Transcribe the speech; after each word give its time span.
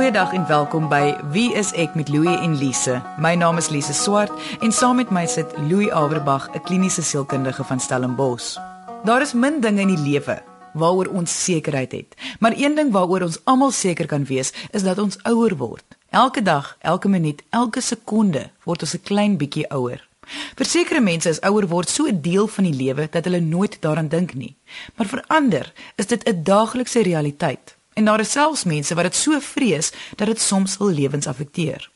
Goeiedag 0.00 0.32
en 0.32 0.46
welkom 0.48 0.86
by 0.88 1.12
Wie 1.28 1.50
is 1.52 1.74
ek 1.76 1.92
met 1.92 2.08
Louie 2.08 2.32
en 2.32 2.54
Lise. 2.56 2.94
My 3.20 3.34
naam 3.36 3.58
is 3.60 3.66
Lise 3.68 3.92
Swart 3.92 4.32
en 4.64 4.72
saam 4.72 4.96
met 4.96 5.10
my 5.12 5.26
sit 5.28 5.50
Louie 5.68 5.90
Averbag, 5.92 6.46
'n 6.54 6.62
kliniese 6.64 7.02
sielkundige 7.02 7.64
van 7.64 7.80
Stellenbosch. 7.80 8.56
Daar 9.04 9.20
is 9.20 9.32
min 9.32 9.60
dinge 9.60 9.80
in 9.80 9.92
die 9.92 9.98
lewe 9.98 10.42
waaroor 10.72 11.06
ons 11.12 11.44
sekerheid 11.44 11.92
het, 11.92 12.16
maar 12.38 12.56
een 12.56 12.74
ding 12.74 12.92
waaroor 12.92 13.22
ons 13.22 13.40
almal 13.44 13.70
seker 13.70 14.06
kan 14.06 14.24
wees, 14.24 14.52
is 14.70 14.82
dat 14.82 14.98
ons 14.98 15.22
ouer 15.22 15.56
word. 15.56 15.84
Elke 16.10 16.42
dag, 16.42 16.76
elke 16.80 17.08
minuut, 17.08 17.42
elke 17.50 17.80
sekonde 17.80 18.50
word 18.64 18.82
ons 18.82 18.94
'n 18.94 19.02
klein 19.02 19.36
bietjie 19.36 19.68
ouer. 19.68 20.08
Vir 20.56 20.66
sekere 20.66 21.00
mense 21.00 21.28
is 21.28 21.40
ouer 21.40 21.68
word 21.68 21.88
so 21.88 22.06
'n 22.06 22.20
deel 22.20 22.46
van 22.46 22.64
die 22.64 22.84
lewe 22.84 23.08
dat 23.10 23.24
hulle 23.24 23.40
nooit 23.40 23.76
daaraan 23.80 24.08
dink 24.08 24.34
nie. 24.34 24.56
Maar 24.96 25.06
vir 25.06 25.24
ander 25.26 25.72
is 25.96 26.06
dit 26.06 26.28
'n 26.28 26.42
daaglikse 26.42 27.02
realiteit 27.02 27.76
En 27.94 28.04
daar 28.04 28.20
is 28.20 28.30
selfs 28.30 28.64
mense 28.64 28.94
wat 28.94 29.04
dit 29.04 29.16
so 29.16 29.40
vrees 29.40 29.92
dat 30.16 30.26
dit 30.26 30.40
soms 30.40 30.76
hul 30.76 30.90
lewens 30.90 31.26
affekteer. 31.26 31.90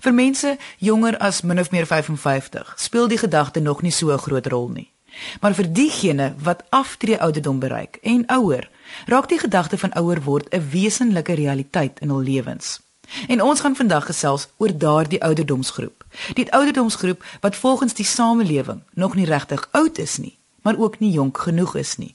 Vir 0.00 0.14
mense 0.14 0.58
jonger 0.78 1.18
as 1.18 1.42
min 1.42 1.60
of 1.60 1.70
meer 1.70 1.86
55 1.86 2.74
speel 2.76 3.08
die 3.08 3.18
gedagte 3.18 3.60
nog 3.60 3.82
nie 3.82 3.92
so 3.92 4.12
'n 4.12 4.18
groot 4.18 4.46
rol 4.46 4.68
nie. 4.68 4.92
Maar 5.40 5.54
vir 5.54 5.72
diegene 5.72 6.34
wat 6.38 6.64
aftree 6.68 7.20
ouderdom 7.20 7.58
bereik 7.58 7.98
en 8.02 8.26
ouer, 8.26 8.70
raak 9.06 9.28
die 9.28 9.38
gedagte 9.38 9.78
van 9.78 9.92
ouer 9.92 10.22
word 10.22 10.54
'n 10.54 10.68
wesenlike 10.70 11.32
realiteit 11.32 12.00
in 12.00 12.08
hul 12.08 12.22
lewens. 12.22 12.80
En 13.28 13.42
ons 13.42 13.60
gaan 13.60 13.76
vandag 13.76 14.06
gesels 14.06 14.48
oor 14.56 14.78
daardie 14.78 15.22
ouderdomsgroep. 15.22 16.04
Die 16.34 16.52
ouderdomsgroep 16.52 17.24
wat 17.40 17.56
volgens 17.56 17.94
die 17.94 18.04
samelewing 18.04 18.82
nog 18.94 19.14
nie 19.14 19.26
regtig 19.26 19.68
oud 19.70 19.98
is 19.98 20.16
nie, 20.16 20.38
maar 20.62 20.78
ook 20.78 20.98
nie 20.98 21.10
jonk 21.10 21.38
genoeg 21.38 21.74
is 21.76 21.96
nie. 21.96 22.14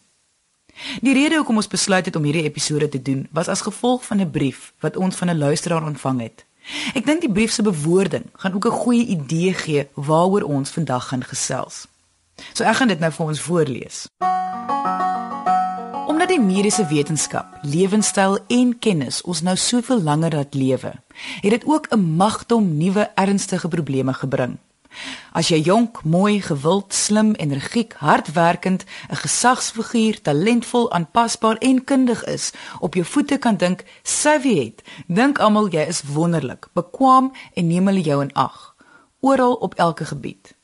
Die 1.01 1.13
rede 1.13 1.35
hoekom 1.35 1.55
ons 1.55 1.67
besluit 1.71 2.05
het 2.05 2.15
om 2.15 2.23
hierdie 2.23 2.43
episode 2.43 2.89
te 2.89 3.01
doen, 3.01 3.27
was 3.31 3.47
as 3.47 3.61
gevolg 3.61 4.05
van 4.05 4.21
'n 4.21 4.31
brief 4.31 4.73
wat 4.79 4.97
ons 4.97 5.15
van 5.15 5.29
'n 5.29 5.37
luisteraar 5.37 5.85
ontvang 5.85 6.21
het. 6.21 6.45
Ek 6.93 7.05
dink 7.05 7.21
die 7.21 7.31
brief 7.31 7.51
se 7.51 7.61
bewoording 7.61 8.25
gaan 8.33 8.53
ook 8.53 8.65
'n 8.65 8.79
goeie 8.83 9.05
idee 9.05 9.53
gee 9.53 9.87
waaroor 9.93 10.41
ons 10.41 10.69
vandag 10.69 11.07
gaan 11.07 11.23
gesels. 11.23 11.87
So 12.53 12.63
ek 12.63 12.75
gaan 12.75 12.87
dit 12.87 12.99
nou 12.99 13.11
vir 13.11 13.25
ons 13.25 13.41
voorlees. 13.41 14.07
Omdat 16.07 16.27
die 16.27 16.39
mediese 16.39 16.85
wetenskap, 16.87 17.45
lewenstyl 17.61 18.39
en 18.47 18.79
kennis 18.79 19.21
ons 19.21 19.41
nou 19.41 19.55
soveel 19.55 20.01
langer 20.01 20.31
laat 20.31 20.53
lewe, 20.53 20.93
het 21.41 21.51
dit 21.51 21.65
ook 21.65 21.87
'n 21.89 22.15
magdom 22.15 22.77
nuwe 22.77 23.11
ernstige 23.15 23.67
probleme 23.67 24.13
gebring. 24.13 24.57
As 25.31 25.47
jy 25.47 25.59
jonk, 25.61 26.03
mooi, 26.03 26.41
gewild, 26.41 26.93
slim, 26.93 27.33
energiek, 27.33 27.93
hardwerkend, 27.97 28.85
'n 29.09 29.15
gesagsfiguur, 29.15 30.21
talentvol, 30.21 30.91
aanpasbaar 30.91 31.57
en 31.57 31.83
kundig 31.83 32.23
is, 32.23 32.51
op 32.79 32.93
jou 32.93 33.05
voete 33.05 33.37
kan 33.37 33.57
dink, 33.57 33.83
savvy 34.03 34.55
het, 34.65 34.83
dink 35.07 35.39
almal 35.39 35.69
jy 35.69 35.85
is 35.87 36.03
wonderlik, 36.03 36.67
bekwam 36.73 37.31
en 37.53 37.67
neem 37.67 37.87
hulle 37.87 38.01
jou 38.01 38.21
in 38.21 38.33
ag, 38.33 38.75
oral 39.19 39.53
op 39.53 39.73
elke 39.73 40.05
gebied. 40.05 40.55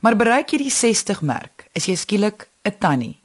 Maar 0.00 0.16
bereik 0.16 0.50
jy 0.50 0.58
die 0.58 0.70
60 0.70 1.20
merk, 1.20 1.68
is 1.72 1.86
jy 1.86 1.94
skielik 1.94 2.48
'n 2.64 2.78
tannie. 2.78 3.20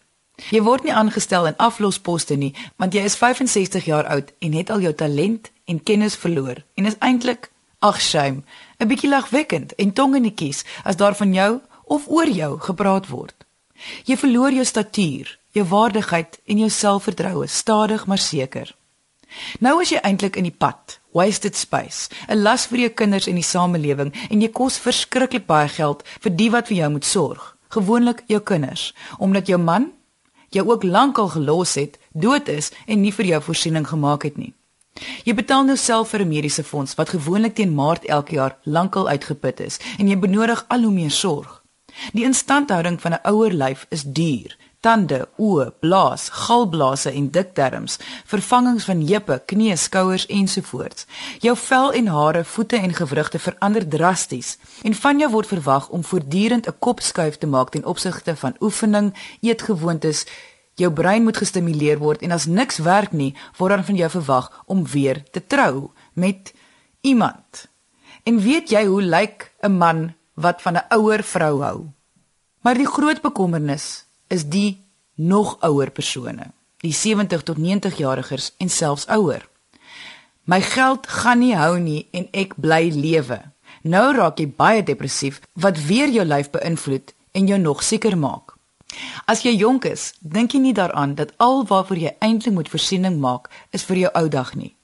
Jy 0.50 0.64
word 0.66 0.84
nie 0.84 0.94
aangestel 0.94 1.46
in 1.46 1.58
aflosposte 1.58 2.36
nie, 2.36 2.54
want 2.82 2.94
jy 2.94 3.04
is 3.06 3.16
65 3.16 3.86
jaar 3.86 4.08
oud 4.10 4.34
en 4.40 4.54
het 4.54 4.70
al 4.70 4.82
jou 4.82 4.94
talent 4.94 5.52
en 5.66 5.84
kennis 5.84 6.16
verloor 6.16 6.64
en 6.74 6.86
is 6.86 6.98
eintlik 7.00 7.53
ag 7.84 8.00
shame 8.02 8.44
'n 8.80 8.88
bietjie 8.88 9.10
lagwekkend 9.10 9.76
en 9.76 9.94
tong 9.94 10.16
in 10.16 10.24
die 10.24 10.38
kies 10.42 10.64
as 10.84 10.96
daar 10.96 11.16
van 11.16 11.34
jou 11.34 11.62
of 11.84 12.08
oor 12.08 12.30
jou 12.30 12.60
gepraat 12.60 13.08
word. 13.08 13.36
Jy 14.06 14.18
verloor 14.18 14.52
jou 14.52 14.66
statuur, 14.66 15.40
jou 15.52 15.66
waardigheid 15.68 16.40
en 16.46 16.58
jou 16.58 16.70
selfvertroue 16.70 17.48
stadig 17.48 18.06
maar 18.06 18.18
seker. 18.18 18.76
Nou 19.60 19.82
is 19.82 19.90
jy 19.90 20.00
eintlik 20.04 20.36
in 20.36 20.44
die 20.44 20.58
pad, 20.58 21.00
wasted 21.12 21.56
space, 21.56 22.10
'n 22.28 22.42
las 22.42 22.68
vir 22.68 22.80
jou 22.80 22.90
kinders 22.90 23.28
en 23.28 23.36
die 23.36 23.44
samelewing 23.44 24.14
en 24.30 24.42
jy 24.42 24.50
kos 24.50 24.78
verskriklik 24.78 25.46
baie 25.46 25.68
geld 25.68 26.04
vir 26.22 26.36
die 26.36 26.50
wat 26.50 26.68
vir 26.68 26.78
jou 26.78 26.90
moet 26.90 27.06
sorg, 27.06 27.58
gewoonlik 27.70 28.24
jou 28.28 28.40
kinders, 28.40 28.94
omdat 29.20 29.48
jou 29.48 29.58
man 29.58 29.92
jou 30.50 30.70
ook 30.70 30.84
lankal 30.84 31.28
gelos 31.28 31.76
het, 31.76 32.00
dood 32.14 32.48
is 32.48 32.72
en 32.88 33.02
nie 33.02 33.12
vir 33.12 33.26
jou 33.26 33.42
voorsiening 33.42 33.88
gemaak 33.88 34.24
het 34.24 34.38
nie. 34.38 34.54
Jy 35.24 35.34
betaal 35.34 35.66
nou 35.66 35.78
self 35.78 36.10
vir 36.10 36.22
'n 36.22 36.28
mediese 36.28 36.64
fonds 36.64 36.96
wat 36.96 37.10
gewoonlik 37.10 37.56
teen 37.56 37.74
Maart 37.76 38.06
elke 38.06 38.36
jaar 38.36 38.58
lankal 38.64 39.10
uitgeput 39.10 39.60
is 39.60 39.80
en 39.98 40.08
jy 40.08 40.20
benodig 40.20 40.66
al 40.68 40.82
hoe 40.82 40.92
meer 40.92 41.12
sorg. 41.12 41.64
Die 42.14 42.24
instandhouding 42.24 43.02
van 43.02 43.14
'n 43.14 43.24
ouer 43.24 43.52
lyf 43.52 43.86
is 43.90 44.04
duur. 44.04 44.58
Tande, 44.80 45.30
oë, 45.38 45.72
blaas, 45.80 46.30
galblase 46.30 47.12
en 47.12 47.30
dikterms, 47.32 48.00
vervangings 48.26 48.84
van 48.84 49.08
heupe, 49.08 49.42
knieë, 49.46 49.78
skouers 49.78 50.26
ensovoorts. 50.26 51.06
Jou 51.40 51.58
vel 51.58 51.94
en 51.94 52.08
hare, 52.08 52.44
voete 52.44 52.76
en 52.76 52.94
gewrigte 52.94 53.40
verander 53.40 53.88
drasties 53.88 54.58
en 54.82 54.94
van 54.94 55.20
jou 55.20 55.32
word 55.32 55.48
verwag 55.48 55.90
om 55.90 56.04
voortdurend 56.04 56.68
'n 56.68 56.76
kop 56.80 57.00
skuif 57.00 57.38
te 57.38 57.48
maak 57.48 57.70
ten 57.70 57.86
opsigte 57.86 58.36
van 58.36 58.56
oefening, 58.60 59.14
eetgewoontes, 59.40 60.26
Jou 60.76 60.90
brein 60.92 61.24
moet 61.24 61.38
gestimuleer 61.38 62.00
word 62.02 62.22
en 62.26 62.32
as 62.32 62.46
niks 62.46 62.80
werk 62.82 63.12
nie, 63.12 63.34
word 63.58 63.76
dan 63.76 63.86
van 63.86 63.96
jou 63.96 64.10
verwag 64.10 64.50
om 64.66 64.86
weer 64.88 65.24
te 65.32 65.46
trou 65.46 65.92
met 66.14 66.54
iemand. 67.02 67.68
En 68.24 68.40
weet 68.40 68.70
jy 68.70 68.86
hoe 68.86 69.02
lyk 69.02 69.52
'n 69.62 69.78
man 69.78 70.14
wat 70.34 70.62
van 70.62 70.78
'n 70.78 70.86
ouer 70.90 71.24
vrou 71.24 71.62
hou? 71.62 71.90
Maar 72.62 72.76
die 72.76 72.88
groot 72.88 73.22
bekommernis 73.22 74.06
is 74.28 74.46
die 74.46 74.86
nog 75.16 75.58
ouer 75.60 75.92
persone, 75.92 76.52
die 76.78 76.94
70 76.94 77.44
tot 77.44 77.58
90 77.58 77.98
jarigers 77.98 78.54
en 78.58 78.70
selfs 78.70 79.08
ouer. 79.08 79.50
My 80.44 80.62
geld 80.62 81.08
gaan 81.08 81.40
nie 81.40 81.56
hou 81.56 81.80
nie 81.80 82.08
en 82.12 82.28
ek 82.32 82.56
bly 82.56 82.90
lewe. 82.92 83.42
Nou 83.84 84.16
raak 84.16 84.40
jy 84.40 84.48
baie 84.48 84.84
depressief 84.84 85.42
wat 85.54 85.86
weer 85.88 86.10
jou 86.10 86.26
lyf 86.26 86.50
beïnvloed 86.50 87.14
en 87.32 87.48
jou 87.48 87.60
nog 87.60 87.84
sieker 87.84 88.18
maak. 88.18 88.53
As 89.26 89.44
jy 89.44 89.56
jonk 89.56 89.86
is, 89.86 90.14
dink 90.20 90.54
jy 90.54 90.60
nie 90.60 90.74
daaraan 90.74 91.16
dat 91.16 91.34
al 91.38 91.66
waarvoor 91.66 91.98
jy 91.98 92.16
eintlik 92.20 92.54
moet 92.54 92.70
voorsiening 92.70 93.20
maak, 93.20 93.50
is 93.72 93.84
vir 93.84 94.06
jou 94.06 94.12
ou 94.14 94.28
dag 94.30 94.56
nie. 94.56 94.76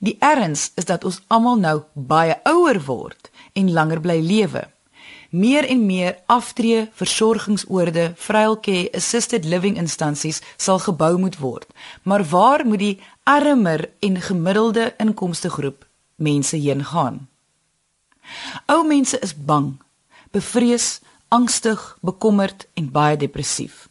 Die 0.00 0.16
erns 0.20 0.70
is 0.74 0.88
dat 0.88 1.04
ons 1.04 1.20
almal 1.28 1.58
nou 1.60 1.76
baie 1.94 2.36
ouer 2.48 2.80
word 2.86 3.30
en 3.52 3.72
langer 3.72 4.00
bly 4.00 4.20
lewe. 4.24 4.64
Meer 5.30 5.66
en 5.68 5.82
meer 5.86 6.16
aftree 6.26 6.86
versorgingsoorde, 6.96 8.12
vryelke 8.16 8.88
assisted 8.96 9.44
living 9.44 9.76
instansies 9.76 10.40
sal 10.56 10.80
gebou 10.80 11.18
moet 11.18 11.36
word. 11.38 11.68
Maar 12.02 12.24
waar 12.24 12.64
moet 12.66 12.78
die 12.80 13.00
armer 13.28 13.90
en 14.00 14.20
gemiddelde 14.20 14.94
inkomste 14.98 15.50
groep 15.50 15.84
mense 16.16 16.56
heen 16.56 16.84
gaan? 16.84 17.28
Ou 18.66 18.86
mense 18.86 19.18
is 19.20 19.34
bang, 19.36 19.76
bevrees 20.32 21.00
angstig, 21.28 21.96
bekommerd 22.00 22.66
en 22.74 22.90
baie 22.90 23.16
depressief. 23.16 23.88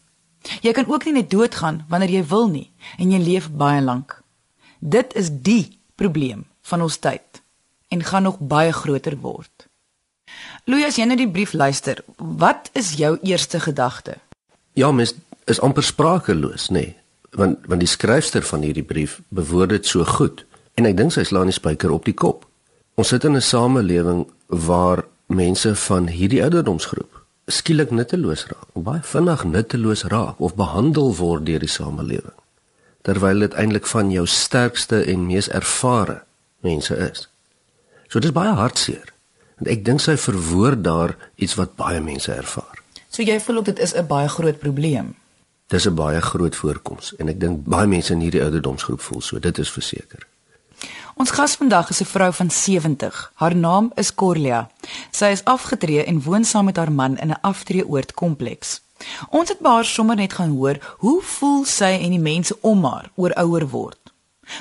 Jy 0.62 0.72
kan 0.72 0.88
ook 0.88 1.06
nie 1.06 1.14
net 1.20 1.30
doodgaan 1.30 1.84
wanneer 1.90 2.18
jy 2.20 2.24
wil 2.30 2.48
nie 2.50 2.70
en 2.98 3.12
jy 3.12 3.20
leef 3.22 3.50
baie 3.52 3.82
lank. 3.82 4.22
Dit 4.80 5.14
is 5.18 5.30
die 5.32 5.80
probleem 5.96 6.46
van 6.70 6.82
ons 6.82 6.98
tyd 6.98 7.42
en 7.94 8.04
gaan 8.04 8.28
nog 8.28 8.40
baie 8.40 8.72
groter 8.72 9.18
word. 9.22 9.68
Louis, 10.68 10.86
as 10.86 10.98
jy 11.00 11.08
nou 11.08 11.18
die 11.18 11.30
brief 11.32 11.54
luister, 11.54 12.02
wat 12.18 12.70
is 12.76 12.96
jou 13.00 13.16
eerste 13.24 13.60
gedagte? 13.64 14.18
Ja, 14.76 14.92
mens 14.92 15.16
is 15.48 15.62
amper 15.64 15.84
sprakeloos, 15.84 16.70
nê? 16.70 16.74
Nee. 16.92 16.96
Want 17.38 17.66
want 17.68 17.84
die 17.84 17.90
skryfster 17.90 18.44
van 18.44 18.64
hierdie 18.64 18.86
brief 18.88 19.20
bewoord 19.36 19.76
dit 19.76 19.86
so 19.86 20.06
goed 20.08 20.46
en 20.80 20.88
ek 20.88 20.96
dink 20.98 21.12
sy 21.14 21.26
slaan 21.28 21.52
die 21.52 21.56
spyker 21.56 21.92
op 21.92 22.08
die 22.08 22.16
kop. 22.16 22.46
Ons 22.96 23.12
sit 23.14 23.24
in 23.28 23.36
'n 23.36 23.42
samelewing 23.42 24.28
waar 24.48 25.06
mense 25.28 25.76
van 25.76 26.08
hierdie 26.08 26.44
ouderdomsgroep 26.44 27.17
skielik 27.48 27.92
nutteloos 27.96 28.46
raak, 28.52 28.68
baie 28.76 29.02
vinnig 29.04 29.44
nutteloos 29.48 30.04
raak 30.12 30.40
of 30.44 30.56
behandel 30.60 31.14
word 31.16 31.46
deur 31.48 31.64
die 31.64 31.72
samelewing. 31.72 32.36
Terwyl 33.08 33.46
dit 33.46 33.54
eintlik 33.56 33.88
van 33.88 34.12
jou 34.12 34.26
sterkste 34.28 35.00
en 35.08 35.28
mees 35.30 35.48
ervare 35.50 36.22
mense 36.66 36.96
is. 36.96 37.28
So 38.12 38.20
dis 38.20 38.36
baie 38.36 38.52
hartseer. 38.52 39.14
En 39.64 39.70
ek 39.72 39.86
dink 39.88 40.04
sy 40.04 40.18
verwoord 40.20 40.84
daar 40.84 41.16
iets 41.36 41.56
wat 41.58 41.78
baie 41.80 42.02
mense 42.04 42.34
ervaar. 42.34 42.84
So 43.10 43.24
jy 43.24 43.40
voel 43.42 43.64
ook 43.64 43.72
dit 43.72 43.80
is 43.80 43.96
'n 43.96 44.08
baie 44.08 44.28
groot 44.28 44.60
probleem. 44.60 45.16
Dis 45.68 45.88
'n 45.88 45.96
baie 45.96 46.22
groot 46.22 46.56
voorkoms 46.56 47.16
en 47.16 47.30
ek 47.30 47.40
dink 47.40 47.66
baie 47.66 47.88
mense 47.88 48.14
in 48.14 48.20
hierdie 48.20 48.44
ouderdomsgroep 48.44 49.02
voel 49.02 49.22
so, 49.22 49.40
dit 49.40 49.58
is 49.58 49.72
verseker. 49.72 50.28
Ons 51.18 51.32
gas 51.34 51.56
vandag 51.58 51.90
is 51.90 52.02
'n 52.02 52.06
vrou 52.06 52.34
van 52.34 52.52
70. 52.52 53.32
Haar 53.36 53.56
naam 53.56 53.92
is 53.96 54.14
Corlia. 54.14 54.70
Sy 55.12 55.26
is 55.26 55.44
afgetree 55.44 56.04
en 56.04 56.22
woon 56.22 56.44
saam 56.46 56.66
met 56.66 56.78
haar 56.78 56.92
man 56.92 57.18
in 57.18 57.30
'n 57.30 57.42
aftreeoord 57.42 58.14
kompleks. 58.14 58.82
Ons 59.30 59.50
het 59.50 59.58
haar 59.62 59.86
sommer 59.86 60.16
net 60.16 60.34
gaan 60.34 60.50
hoor 60.50 60.96
hoe 60.98 61.22
voel 61.22 61.66
sy 61.66 62.00
en 62.02 62.10
die 62.10 62.20
mense 62.20 62.58
om 62.62 62.84
haar 62.84 63.10
oor 63.16 63.34
ouer 63.34 63.68
word. 63.70 64.00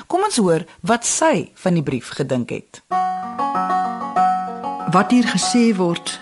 Kom 0.07 0.23
ons 0.23 0.37
hoor 0.37 0.65
wat 0.81 1.05
sy 1.05 1.51
van 1.53 1.73
die 1.73 1.83
brief 1.83 2.09
gedink 2.09 2.49
het. 2.49 2.81
Wat 4.91 5.11
hier 5.11 5.27
gesê 5.35 5.75
word 5.75 6.19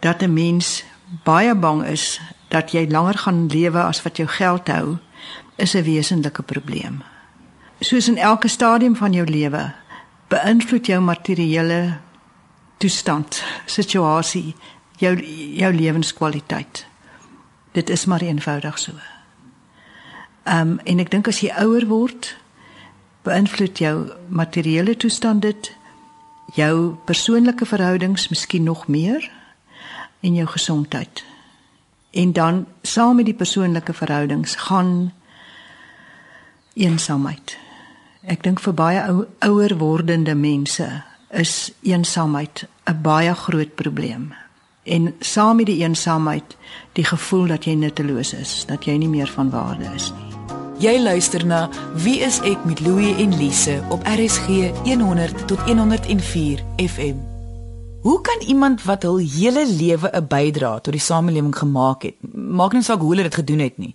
dat 0.00 0.22
'n 0.22 0.32
mens 0.32 0.84
baie 1.24 1.54
bang 1.54 1.84
is 1.84 2.20
dat 2.48 2.70
jy 2.70 2.86
langer 2.90 3.18
gaan 3.18 3.46
lewe 3.46 3.82
as 3.82 4.02
wat 4.02 4.16
jou 4.16 4.28
geld 4.28 4.68
hou, 4.68 4.96
is 5.56 5.74
'n 5.74 5.82
wesenlike 5.82 6.42
probleem 6.42 7.02
soos 7.80 8.08
in 8.08 8.16
elke 8.16 8.48
stadium 8.48 8.96
van 8.96 9.12
jou 9.12 9.24
lewe, 9.26 9.72
beïnvloed 10.28 10.86
jou 10.86 11.00
materiële 11.00 11.96
toestand, 12.78 13.42
situasie, 13.66 14.54
jou 15.00 15.16
jou 15.56 15.72
lewenskwaliteit. 15.74 16.86
Dit 17.72 17.90
is 17.90 18.04
maar 18.04 18.20
eenvoudig 18.20 18.78
so. 18.78 18.92
Ehm 20.44 20.68
um, 20.68 20.78
en 20.84 20.98
ek 20.98 21.10
dink 21.10 21.28
as 21.28 21.40
jy 21.40 21.52
ouer 21.60 21.86
word, 21.86 22.36
beïnvloed 23.24 23.78
jou 23.78 23.94
materiële 24.28 24.96
toestand 24.96 25.42
dit 25.42 25.72
jou 26.56 26.96
persoonlike 27.06 27.66
verhoudings 27.66 28.28
miskien 28.28 28.62
nog 28.62 28.86
meer 28.88 29.30
en 30.20 30.34
jou 30.34 30.46
gesondheid. 30.46 31.24
En 32.10 32.32
dan 32.32 32.66
saam 32.82 33.16
met 33.16 33.24
die 33.24 33.34
persoonlike 33.34 33.92
verhoudings 33.92 34.54
gaan 34.54 35.12
eensaamheid. 36.74 37.58
Ek 38.28 38.42
dink 38.44 38.60
vir 38.60 38.74
baie 38.76 39.00
ou, 39.08 39.22
ouer 39.48 39.72
wordende 39.80 40.34
mense 40.36 40.84
is 41.32 41.72
eensaamheid 41.88 42.66
'n 42.84 43.00
baie 43.02 43.34
groot 43.34 43.74
probleem. 43.74 44.34
En 44.84 45.14
saam 45.20 45.56
met 45.56 45.66
die 45.66 45.80
eensaamheid 45.80 46.56
die 46.92 47.04
gevoel 47.04 47.46
dat 47.46 47.64
jy 47.64 47.74
nutteloos 47.74 48.32
is, 48.34 48.64
dat 48.66 48.84
jy 48.84 48.96
nie 48.96 49.08
meer 49.08 49.28
van 49.28 49.50
waarde 49.50 49.88
is 49.94 50.12
nie. 50.12 50.36
Jy 50.78 51.00
luister 51.00 51.46
na 51.46 51.70
Wie 51.94 52.20
is 52.20 52.40
ek 52.40 52.64
met 52.64 52.80
Louie 52.80 53.14
en 53.16 53.36
Lise 53.36 53.82
op 53.88 54.04
RSG 54.04 54.68
100 54.84 55.48
tot 55.48 55.60
104 55.60 56.60
FM. 56.76 57.16
Hoe 58.02 58.20
kan 58.20 58.48
iemand 58.48 58.82
wat 58.84 59.02
hul 59.02 59.18
hele 59.18 59.66
lewe 59.66 60.10
'n 60.12 60.26
bydrae 60.26 60.80
tot 60.80 60.92
die 60.92 61.00
samelewing 61.00 61.56
gemaak 61.56 62.02
het, 62.02 62.14
maak 62.34 62.72
nie 62.72 62.82
saak 62.82 63.00
hoe 63.00 63.10
hulle 63.10 63.22
dit 63.22 63.34
gedoen 63.34 63.58
het 63.58 63.78
nie, 63.78 63.94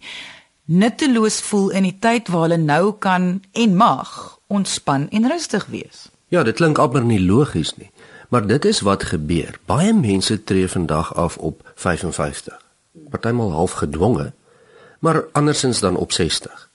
nutteloos 0.65 1.41
voel 1.41 1.69
in 1.77 1.85
die 1.87 1.97
tyd 1.99 2.29
waar 2.33 2.47
hulle 2.47 2.57
nou 2.61 2.93
kan 2.99 3.43
en 3.53 3.75
mag 3.75 4.39
ontspan 4.47 5.09
en 5.09 5.27
rustig 5.29 5.65
wees? 5.65 6.09
Ja, 6.33 6.43
dit 6.43 6.57
klink 6.57 6.77
amper 6.81 7.05
nie 7.05 7.21
logies 7.21 7.75
nie, 7.77 7.91
maar 8.29 8.47
dit 8.47 8.65
is 8.65 8.81
wat 8.81 9.03
gebeur. 9.11 9.59
Baie 9.65 9.93
mense 9.93 10.43
tree 10.43 10.67
vandag 10.67 11.13
af 11.15 11.37
op 11.37 11.61
55. 11.75 12.61
Partymal 13.09 13.51
half 13.51 13.71
gedwonge, 13.71 14.33
maar 14.99 15.23
andersins 15.31 15.79
dan 15.79 15.95
op 15.95 16.11
60. 16.11 16.69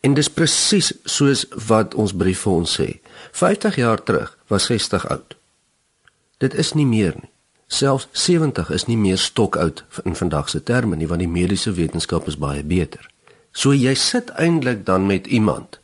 En 0.00 0.14
dis 0.14 0.30
presies 0.30 0.92
soos 1.04 1.46
wat 1.66 1.94
ons 1.94 2.14
brief 2.14 2.44
vir 2.46 2.52
ons 2.52 2.78
sê. 2.80 3.00
50 3.32 3.76
jaar 3.76 4.02
terug 4.02 4.36
was 4.46 4.68
60 4.70 5.08
oud. 5.08 5.36
Dit 6.38 6.54
is 6.54 6.72
nie 6.72 6.86
meer 6.86 7.14
nie. 7.16 7.30
Selfs 7.66 8.08
70 8.12 8.70
is 8.70 8.86
nie 8.86 8.96
meer 8.96 9.18
stokoud 9.18 9.84
in 10.04 10.14
vandag 10.14 10.48
se 10.48 10.62
terme 10.62 10.96
nie, 10.96 11.08
want 11.08 11.20
die 11.20 11.30
mediese 11.30 11.72
wetenskap 11.74 12.28
is 12.30 12.38
baie 12.38 12.62
beter. 12.62 13.08
So 13.52 13.74
jy 13.74 13.94
sit 13.94 14.30
eintlik 14.38 14.84
dan 14.86 15.06
met 15.06 15.26
iemand 15.26 15.80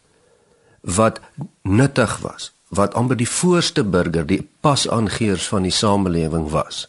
wat 0.83 1.21
nuttig 1.63 2.19
was, 2.23 2.53
wat 2.69 2.95
amper 2.95 3.17
die 3.17 3.29
voorste 3.29 3.85
burger, 3.85 4.27
die 4.27 4.49
pasaangeers 4.61 5.49
van 5.49 5.67
die 5.67 5.75
samelewing 5.75 6.49
was 6.51 6.87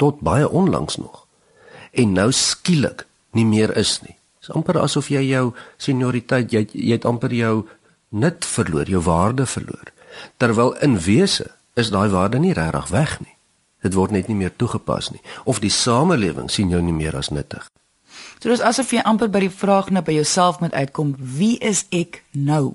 tot 0.00 0.22
baie 0.24 0.48
onlangs 0.48 0.96
nog. 0.96 1.26
En 1.92 2.12
nou 2.16 2.30
skielik 2.32 3.04
nie 3.36 3.44
meer 3.44 3.76
is 3.76 3.98
nie 4.00 4.16
amper 4.54 4.80
asof 4.82 5.10
jy 5.10 5.22
jou 5.30 5.50
senioriteit 5.80 6.52
jy 6.52 6.64
jy 6.72 6.94
het 6.96 7.06
amper 7.08 7.32
jou 7.34 7.54
nut 8.10 8.46
verloor, 8.46 8.88
jou 8.90 9.02
waarde 9.06 9.46
verloor. 9.46 9.92
Terwyl 10.42 10.74
in 10.82 10.98
wese 10.98 11.50
is 11.78 11.92
daai 11.94 12.10
waarde 12.10 12.40
nie 12.42 12.54
regtig 12.56 12.90
weg 12.90 13.18
nie. 13.20 13.36
Dit 13.82 13.94
word 13.94 14.10
net 14.10 14.28
nie 14.28 14.36
meer 14.36 14.52
toegepas 14.56 15.10
nie 15.10 15.22
of 15.44 15.60
die 15.60 15.72
samelewing 15.72 16.50
sien 16.50 16.70
jou 16.70 16.80
nie 16.82 16.96
meer 16.96 17.16
as 17.16 17.30
nuttig. 17.30 17.68
So 18.40 18.48
dis 18.48 18.64
asof 18.64 18.92
jy 18.92 19.02
amper 19.04 19.30
by 19.32 19.44
die 19.46 19.52
vraag 19.52 19.90
net 19.90 20.06
by 20.08 20.16
jouself 20.16 20.60
moet 20.60 20.74
uitkom, 20.74 21.14
wie 21.18 21.56
is 21.58 21.84
ek 21.92 22.22
nou? 22.32 22.74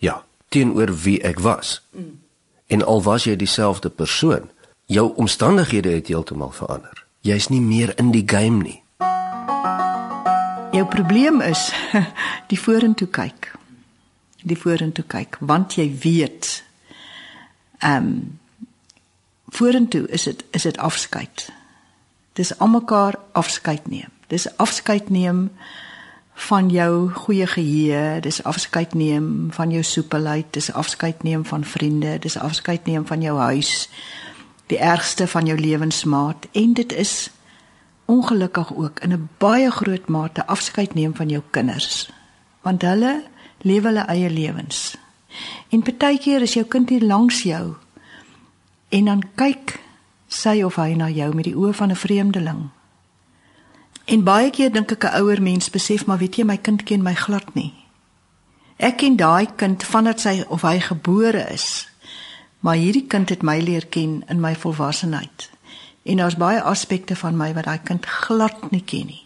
Ja, 0.00 0.22
teenoor 0.48 0.92
wie 1.04 1.18
ek 1.24 1.40
was. 1.44 1.80
Mm. 1.96 2.18
En 2.66 2.84
al 2.84 3.02
was 3.02 3.24
jy 3.24 3.36
dieselfde 3.36 3.90
persoon, 3.90 4.50
jou 4.86 5.12
omstandighede 5.16 5.96
het 5.98 6.08
heeltemal 6.08 6.52
verander. 6.52 7.04
Jy's 7.26 7.48
nie 7.48 7.60
meer 7.60 7.94
in 7.98 8.12
die 8.14 8.24
game 8.26 8.62
nie. 8.62 8.80
Jou 10.76 10.84
probleem 10.92 11.40
is 11.40 11.70
die 12.50 12.58
vorentoe 12.60 13.08
kyk. 13.08 13.52
Die 14.46 14.58
vorentoe 14.58 15.04
kyk 15.08 15.38
want 15.40 15.78
jy 15.80 15.88
weet 16.02 16.60
ehm 17.80 18.10
um, 18.10 18.18
vorentoe 19.56 20.04
is 20.08 20.22
dit 20.28 20.44
is 20.50 20.62
dit 20.62 20.78
afskeid. 20.78 21.48
Dis 22.36 22.58
almekaar 22.58 23.16
afskeid 23.32 23.88
neem. 23.88 24.12
Dis 24.28 24.48
afskeid 24.56 25.08
neem 25.10 25.50
van 26.48 26.68
jou 26.68 27.08
goeie 27.12 27.46
geheue, 27.46 28.20
dis 28.20 28.42
afskeid 28.44 28.94
neem 28.94 29.48
van 29.56 29.70
jou 29.72 29.82
soepelheid, 29.82 30.50
dis 30.52 30.68
afskeid 30.72 31.22
neem 31.22 31.46
van 31.48 31.64
vriende, 31.64 32.18
dis 32.20 32.36
afskeid 32.36 32.84
neem 32.86 33.06
van 33.06 33.22
jou 33.24 33.38
huis, 33.38 33.88
die 34.68 34.78
ergste 34.78 35.26
van 35.26 35.46
jou 35.48 35.56
lewensmaat 35.58 36.46
en 36.52 36.74
dit 36.76 36.92
is 36.92 37.30
ongelukkig 38.06 38.74
ook 38.74 39.00
in 39.00 39.12
'n 39.12 39.28
baie 39.38 39.70
groot 39.70 40.08
mate 40.08 40.46
afskeid 40.46 40.94
neem 40.94 41.14
van 41.14 41.28
jou 41.28 41.42
kinders 41.50 42.10
want 42.62 42.82
hulle 42.82 43.22
lewe 43.62 43.86
hulle 43.86 44.04
eie 44.10 44.30
lewens. 44.30 44.96
En 45.70 45.82
partykeer 45.82 46.42
is 46.42 46.54
jou 46.54 46.66
kind 46.66 46.88
hier 46.88 47.04
langs 47.04 47.42
jou 47.42 47.76
en 48.88 49.04
dan 49.04 49.22
kyk 49.34 49.80
sy 50.28 50.62
of 50.62 50.76
hy 50.76 50.94
na 50.94 51.08
jou 51.10 51.34
met 51.34 51.44
die 51.44 51.56
oë 51.56 51.74
van 51.74 51.90
'n 51.90 51.96
vreemdeling. 51.96 52.68
En 54.04 54.22
baie 54.22 54.50
keer 54.50 54.72
dink 54.72 54.92
ek 54.92 55.04
'n 55.04 55.20
ouer 55.20 55.42
mens 55.42 55.70
besef 55.70 56.06
maar 56.06 56.18
weet 56.18 56.36
jy 56.36 56.44
my 56.44 56.56
kind 56.56 56.82
ken 56.82 57.02
my 57.02 57.14
glad 57.14 57.54
nie. 57.54 57.74
Ek 58.76 58.96
ken 58.96 59.16
daai 59.16 59.46
kind 59.56 59.84
vandat 59.84 60.20
sy 60.20 60.44
of 60.48 60.62
hy 60.62 60.80
gebore 60.80 61.52
is. 61.52 61.88
Maar 62.60 62.76
hierdie 62.76 63.06
kind 63.06 63.28
het 63.28 63.42
my 63.42 63.60
leer 63.60 63.86
ken 63.86 64.24
in 64.28 64.40
my 64.40 64.54
volwassenheid 64.54 65.50
en 66.06 66.16
daar's 66.16 66.36
baie 66.36 66.62
aspekte 66.62 67.16
van 67.16 67.36
my 67.36 67.54
wat 67.54 67.64
daai 67.64 67.80
kind 67.82 68.06
glad 68.06 68.70
nie 68.70 68.84
ken 68.84 69.06
nie. 69.06 69.22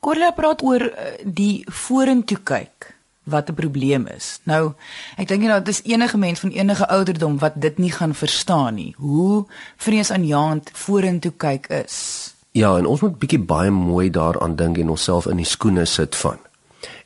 Corla 0.00 0.30
praat 0.30 0.62
oor 0.62 0.80
eh, 0.80 1.12
die 1.24 1.64
vorentoe 1.68 2.38
kyk 2.42 2.93
wat 3.24 3.48
'n 3.48 3.54
probleem 3.54 4.06
is. 4.06 4.40
Nou, 4.42 4.72
ek 5.16 5.28
dink 5.28 5.42
jy 5.42 5.48
nou 5.48 5.62
dis 5.62 5.82
enige 5.82 6.18
mens 6.18 6.40
van 6.40 6.50
enige 6.50 6.88
ouderdom 6.88 7.38
wat 7.38 7.52
dit 7.56 7.78
nie 7.78 7.92
gaan 7.92 8.14
verstaan 8.14 8.74
nie. 8.74 8.94
Hoe 8.96 9.46
vreesaanjaend 9.76 10.70
vorentoe 10.72 11.32
kyk 11.36 11.66
is. 11.66 12.34
Ja, 12.50 12.76
en 12.76 12.86
ons 12.86 13.00
moet 13.00 13.18
bietjie 13.18 13.38
baie 13.38 13.70
mooi 13.70 14.10
daaraan 14.10 14.56
dink 14.56 14.78
en 14.78 14.88
onsself 14.88 15.26
in 15.26 15.36
die 15.36 15.44
skoene 15.46 15.84
sit 15.84 16.16
van. 16.16 16.38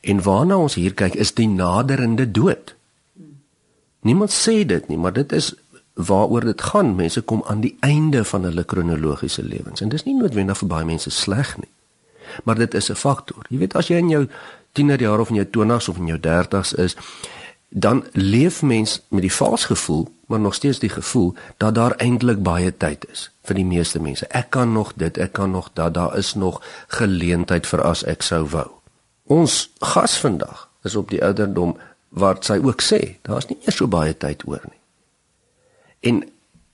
En 0.01 0.23
waarna 0.23 0.57
ons 0.57 0.75
hier 0.75 0.95
kyk 0.95 1.15
is 1.15 1.35
die 1.35 1.49
naderende 1.49 2.31
dood. 2.31 2.75
Niemand 4.01 4.31
sê 4.31 4.67
dit 4.67 4.89
nie, 4.89 4.99
maar 4.99 5.13
dit 5.13 5.33
is 5.33 5.55
waaroor 5.95 6.45
dit 6.45 6.63
gaan. 6.63 6.95
Mense 6.95 7.21
kom 7.21 7.43
aan 7.47 7.61
die 7.61 7.77
einde 7.81 8.25
van 8.25 8.45
hulle 8.45 8.65
kronologiese 8.65 9.43
lewens 9.43 9.81
en 9.81 9.89
dis 9.89 10.05
nie 10.05 10.15
noodwendig 10.15 10.59
vir 10.59 10.69
baie 10.69 10.87
mense 10.87 11.11
sleg 11.11 11.57
nie. 11.59 11.73
Maar 12.45 12.55
dit 12.55 12.75
is 12.75 12.91
'n 12.91 12.95
faktor. 12.95 13.47
Jy 13.49 13.59
weet 13.59 13.75
as 13.75 13.89
jy 13.89 13.97
in 13.97 14.09
jou 14.09 14.29
tienerjare 14.79 15.25
of 15.25 15.33
in 15.35 15.43
jou 15.43 15.49
20's 15.59 15.91
of 15.91 15.99
in 15.99 16.13
jou 16.13 16.21
30's 16.23 16.73
is, 16.79 16.97
dan 17.69 18.05
leef 18.13 18.63
mens 18.63 19.01
met 19.09 19.27
die 19.27 19.33
vals 19.33 19.65
gevoel, 19.69 20.07
maar 20.27 20.41
nog 20.41 20.55
steeds 20.55 20.79
die 20.79 20.93
gevoel 20.93 21.35
dat 21.57 21.75
daar 21.75 21.97
eintlik 21.97 22.43
baie 22.43 22.77
tyd 22.77 23.05
is 23.13 23.29
vir 23.49 23.59
die 23.61 23.67
meeste 23.69 24.01
mense. 24.01 24.27
Ek 24.29 24.51
kan 24.51 24.73
nog 24.73 24.95
dit, 24.97 25.19
ek 25.19 25.33
kan 25.37 25.51
nog 25.51 25.71
dat, 25.73 25.95
daar 25.95 26.17
is 26.17 26.35
nog 26.35 26.63
geleentheid 26.87 27.67
vir 27.67 27.85
as 27.85 28.05
ek 28.05 28.25
sou 28.25 28.45
wou. 28.49 28.69
Ons 29.29 29.69
gas 29.81 30.19
vandag 30.21 30.69
is 30.85 30.97
op 30.97 31.11
die 31.13 31.23
ouderdom 31.25 31.77
wat 32.09 32.45
sy 32.49 32.57
ook 32.65 32.83
sê, 32.85 33.19
daar's 33.29 33.49
nie 33.49 33.59
meer 33.61 33.77
so 33.77 33.89
baie 33.89 34.17
tyd 34.17 34.45
oor 34.49 34.65
nie. 34.65 34.81
En 36.09 36.23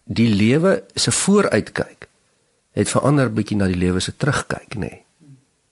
die 0.04 0.30
lewe 0.30 0.82
se 0.94 1.10
vooruitkyk 1.10 2.08
het 2.74 2.90
verander 2.90 3.30
bietjie 3.32 3.56
na 3.58 3.70
die 3.70 3.78
lewe 3.78 4.02
se 4.02 4.14
terugkyk, 4.16 4.74
nê. 4.74 4.90
Nee. 4.90 5.03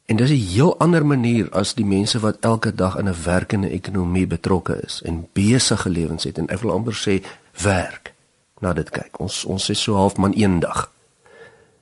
En 0.06 0.16
dis 0.16 0.30
'n 0.30 0.46
heel 0.52 0.78
ander 0.78 1.06
manier 1.06 1.50
as 1.50 1.74
die 1.74 1.84
mense 1.84 2.18
wat 2.18 2.36
elke 2.40 2.74
dag 2.74 2.96
in 2.96 3.08
'n 3.08 3.22
werkende 3.24 3.68
ekonomie 3.68 4.26
betrokke 4.26 4.80
is 4.82 5.02
en 5.02 5.28
besige 5.32 5.88
lewens 5.88 6.24
het 6.24 6.38
en 6.38 6.48
ek 6.48 6.60
wil 6.60 6.72
amper 6.72 6.94
sê 6.94 7.24
werk. 7.62 8.14
Na 8.58 8.72
dit 8.72 8.90
kyk. 8.90 9.20
Ons 9.20 9.44
ons 9.44 9.68
is 9.68 9.82
so 9.82 9.94
half 9.94 10.16
man 10.16 10.32
eendag. 10.32 10.92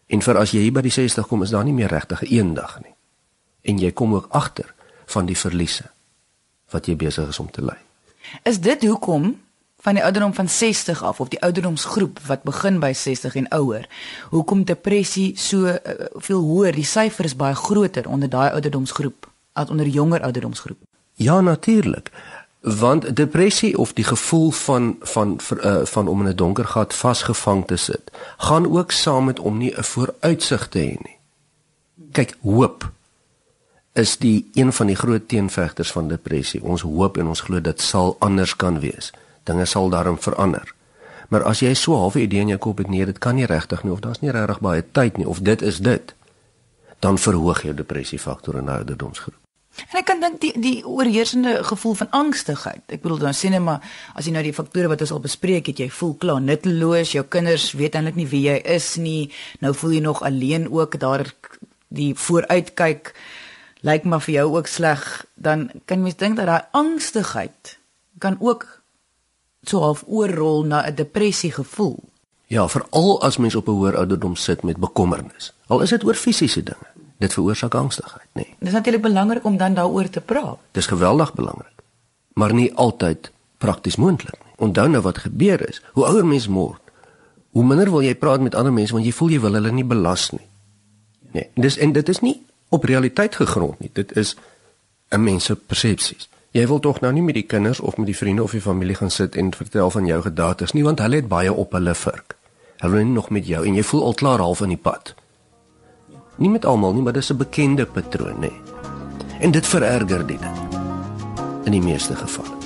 En 0.06 0.22
vir 0.22 0.38
as 0.38 0.50
jy 0.50 0.60
hier 0.60 0.72
by 0.72 0.80
die 0.80 0.90
60 0.90 1.26
kom, 1.26 1.42
is 1.42 1.50
daar 1.50 1.64
nie 1.64 1.72
meer 1.72 1.88
regtig 1.88 2.22
'n 2.22 2.34
eendag 2.34 2.80
nie. 2.82 2.94
En 3.62 3.78
jy 3.78 3.92
kom 3.92 4.14
ook 4.14 4.26
agter 4.30 4.74
van 5.06 5.26
die 5.26 5.36
verliese 5.36 5.90
wat 6.70 6.86
jy 6.86 6.96
besig 6.96 7.28
is 7.28 7.38
om 7.38 7.50
te 7.50 7.62
ly. 7.62 7.76
Is 8.42 8.60
dit 8.60 8.84
hoekom 8.84 9.40
van 9.80 9.94
die 9.94 10.02
ouderdom 10.02 10.34
van 10.34 10.48
60 10.48 11.02
af 11.02 11.20
of 11.20 11.28
die 11.28 11.40
ouderdomsgroep 11.40 12.20
wat 12.26 12.42
begin 12.42 12.78
by 12.78 12.92
60 12.92 13.34
en 13.34 13.48
ouer. 13.48 13.88
Hoekom 14.28 14.64
depressie 14.64 15.32
so 15.38 15.66
uh, 15.66 15.74
veel 16.14 16.40
hoër? 16.40 16.76
Die 16.76 16.84
syfer 16.84 17.24
is 17.24 17.36
baie 17.36 17.54
groter 17.54 18.08
onder 18.08 18.28
daai 18.28 18.50
ouderdomsgroep 18.50 19.28
as 19.52 19.70
onder 19.70 19.86
jonger 19.86 20.22
ouderdomsgroep. 20.22 20.78
Ja, 21.14 21.40
natuurlik. 21.40 22.10
Want 22.60 23.16
depressie 23.16 23.78
of 23.78 23.92
die 23.92 24.04
gevoel 24.04 24.50
van 24.50 24.96
van 25.00 25.40
uh, 25.64 25.84
van 25.84 26.08
om 26.08 26.20
in 26.20 26.28
'n 26.28 26.36
donker 26.36 26.64
gat 26.64 26.94
vasgevang 26.94 27.66
te 27.66 27.76
sit, 27.76 28.10
gaan 28.36 28.76
ook 28.76 28.90
saam 28.90 29.24
met 29.24 29.40
om 29.40 29.58
nie 29.58 29.76
'n 29.76 29.84
vooruitsig 29.84 30.68
te 30.68 30.78
hê 30.78 30.96
nie. 31.02 31.16
Kyk, 32.12 32.36
hoop 32.42 32.90
is 33.92 34.16
die 34.16 34.50
een 34.54 34.72
van 34.72 34.86
die 34.86 34.96
groot 34.96 35.28
teenvegters 35.28 35.92
van 35.92 36.08
depressie. 36.08 36.62
Ons 36.62 36.80
hoop 36.80 37.16
en 37.16 37.26
ons 37.26 37.40
glo 37.40 37.60
dit 37.60 37.80
sal 37.80 38.16
anders 38.18 38.56
kan 38.56 38.80
wees 38.80 39.12
Dinge 39.44 39.64
sal 39.64 39.90
daarom 39.90 40.18
verander. 40.18 40.74
Maar 41.28 41.44
as 41.46 41.60
jy 41.60 41.74
so 41.74 41.94
'n 41.94 41.98
halwe 41.98 42.20
idee 42.20 42.40
in 42.40 42.48
jou 42.48 42.58
kop 42.58 42.78
het 42.78 42.88
nee, 42.88 43.04
dit 43.04 43.18
kan 43.18 43.34
nie 43.34 43.46
regtig 43.46 43.82
nie 43.82 43.92
of 43.92 44.00
daar's 44.00 44.20
nie 44.20 44.30
regtig 44.30 44.60
baie 44.60 44.84
tyd 44.92 45.16
nie 45.16 45.28
of 45.28 45.38
dit 45.38 45.62
is 45.62 45.78
dit, 45.78 46.14
dan 46.98 47.18
verhoog 47.18 47.62
jou 47.62 47.74
depressiefaktor 47.74 48.56
in 48.56 48.64
'n 48.64 48.68
ouderdomsgroep. 48.68 49.40
En 49.90 49.98
ek 50.00 50.06
kan 50.10 50.20
dink 50.20 50.40
die 50.40 50.52
die 50.60 50.86
oorheersende 50.86 51.64
gevoel 51.64 51.94
van 51.94 52.10
angstigheid. 52.10 52.82
Ek 52.86 53.02
bedoel 53.02 53.18
dan 53.18 53.34
sê 53.34 53.50
net 53.50 53.62
maar 53.62 53.80
as 54.14 54.26
jy 54.26 54.32
nou 54.32 54.42
die 54.42 54.54
faktore 54.54 54.88
wat 54.88 55.00
ons 55.00 55.12
al 55.14 55.22
bespreek 55.24 55.66
het, 55.66 55.78
jy 55.78 55.88
voel 55.90 56.14
klaar 56.14 56.40
nutteloos, 56.40 57.12
jou 57.12 57.24
kinders 57.24 57.72
weet 57.72 57.94
eintlik 57.94 58.18
nie 58.18 58.26
wie 58.26 58.42
jy 58.48 58.58
is 58.64 58.96
nie. 58.96 59.30
Nou 59.60 59.74
voel 59.74 59.90
jy 59.90 60.00
nog 60.00 60.22
alleen 60.22 60.68
ook 60.70 60.98
daar 60.98 61.24
die 61.88 62.14
vooruitkyk 62.14 63.14
lyk 63.80 64.04
maar 64.04 64.20
vir 64.20 64.34
jou 64.34 64.56
ook 64.56 64.66
sleg, 64.66 65.24
dan 65.34 65.70
kan 65.86 66.04
jy 66.04 66.12
dink 66.18 66.36
dat 66.36 66.46
daai 66.46 66.68
angstigheid 66.76 67.78
kan 68.18 68.36
ook 68.40 68.79
so 69.62 69.80
half 69.80 70.04
oorrol 70.06 70.64
na 70.64 70.86
'n 70.86 70.94
depressie 70.94 71.52
gevoel. 71.52 71.98
Ja, 72.46 72.68
veral 72.68 73.22
as 73.22 73.36
mens 73.36 73.54
op 73.54 73.68
'n 73.68 73.70
hoër 73.70 73.96
ouderdom 73.96 74.36
sit 74.36 74.62
met 74.62 74.76
bekommernis. 74.76 75.52
Al 75.66 75.80
is 75.80 75.90
dit 75.90 76.04
oor 76.04 76.14
fisiese 76.14 76.62
dinge, 76.62 76.88
dit 77.18 77.32
veroorsaak 77.32 77.74
angstigheid, 77.74 78.28
nê. 78.32 78.42
Nee. 78.42 78.54
Dis 78.58 78.72
natuurlik 78.72 79.02
belangrik 79.02 79.44
om 79.44 79.56
dan 79.56 79.74
daaroor 79.74 80.10
te 80.10 80.20
praat. 80.20 80.58
Dis 80.70 80.86
geweldig 80.86 81.34
belangrik, 81.34 81.82
maar 82.32 82.54
nie 82.54 82.74
altyd 82.74 83.30
prakties 83.58 83.96
moontlik 83.96 84.38
nie. 84.44 84.52
Onthou 84.56 84.88
nou 84.88 85.02
wat 85.02 85.18
gebeur 85.18 85.68
is, 85.68 85.82
hoe 85.92 86.04
ouer 86.04 86.26
mens 86.26 86.46
word, 86.46 86.80
hoe 87.50 87.64
minder 87.64 87.90
wil 87.90 88.02
jy 88.02 88.14
praat 88.14 88.40
met 88.40 88.54
ander 88.54 88.72
mense 88.72 88.92
want 88.92 89.04
jy 89.04 89.12
voel 89.12 89.28
jy 89.28 89.40
wil 89.40 89.52
hulle 89.58 89.70
nie 89.70 89.84
belas 89.84 90.30
nie. 90.30 90.48
Nee, 91.32 91.50
dis 91.54 91.76
en 91.76 91.92
dit 91.92 92.08
is 92.08 92.20
nie 92.20 92.42
op 92.68 92.84
realiteit 92.84 93.34
gegrond 93.34 93.80
nie. 93.80 93.90
Dit 93.92 94.16
is 94.16 94.36
'n 95.10 95.22
mens 95.22 95.44
se 95.44 95.56
persepsies. 95.56 96.28
Jy 96.50 96.64
wil 96.66 96.80
tog 96.82 96.98
nou 96.98 97.12
nie 97.14 97.22
met 97.22 97.36
die 97.38 97.46
kinders 97.46 97.78
of 97.80 97.94
met 97.96 98.08
die 98.10 98.16
vriende 98.16 98.42
of 98.42 98.50
die 98.50 98.60
familie 98.60 98.96
gaan 98.98 99.10
sit 99.10 99.36
en 99.38 99.52
vertel 99.54 99.90
van 99.90 100.06
jou 100.06 100.22
gedagtes 100.22 100.72
nie, 100.74 100.82
want 100.82 100.98
hulle 100.98 101.20
het 101.20 101.28
baie 101.30 101.52
op 101.52 101.76
hulle 101.78 101.94
vurk. 101.94 102.34
Hulle 102.82 102.92
wil 102.92 103.04
nie 103.04 103.14
nog 103.14 103.28
met 103.30 103.46
jou 103.46 103.60
en 103.66 103.76
jy 103.78 103.84
voel 103.86 104.02
al 104.04 104.14
klaar 104.18 104.42
half 104.42 104.60
in 104.66 104.74
die 104.74 104.80
pad. 104.82 105.14
Nie 106.42 106.50
met 106.50 106.66
almal 106.66 106.96
nie, 106.96 107.02
maar 107.06 107.12
dis 107.12 107.30
'n 107.30 107.36
bekende 107.36 107.86
patroon, 107.86 108.40
nê. 108.40 108.50
En 109.40 109.50
dit 109.50 109.66
vererger 109.66 110.26
dit 110.26 110.40
in 111.64 111.72
die 111.72 111.82
meeste 111.82 112.16
gevalle. 112.16 112.56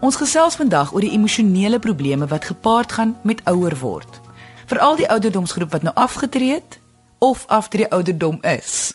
Ons 0.00 0.16
gesels 0.16 0.54
vandag 0.54 0.92
oor 0.92 1.00
die 1.00 1.12
emosionele 1.12 1.78
probleme 1.78 2.26
wat 2.26 2.44
gepaard 2.44 2.92
gaan 2.92 3.16
met 3.22 3.40
ouer 3.44 3.78
word. 3.78 4.20
Veral 4.66 4.96
die 4.96 5.10
ouderdomsgroep 5.10 5.70
wat 5.70 5.82
nou 5.82 5.94
afgetree 5.94 6.52
het 6.52 6.80
of 7.18 7.44
aftree 7.46 7.90
ouderdom 7.90 8.38
is. 8.42 8.94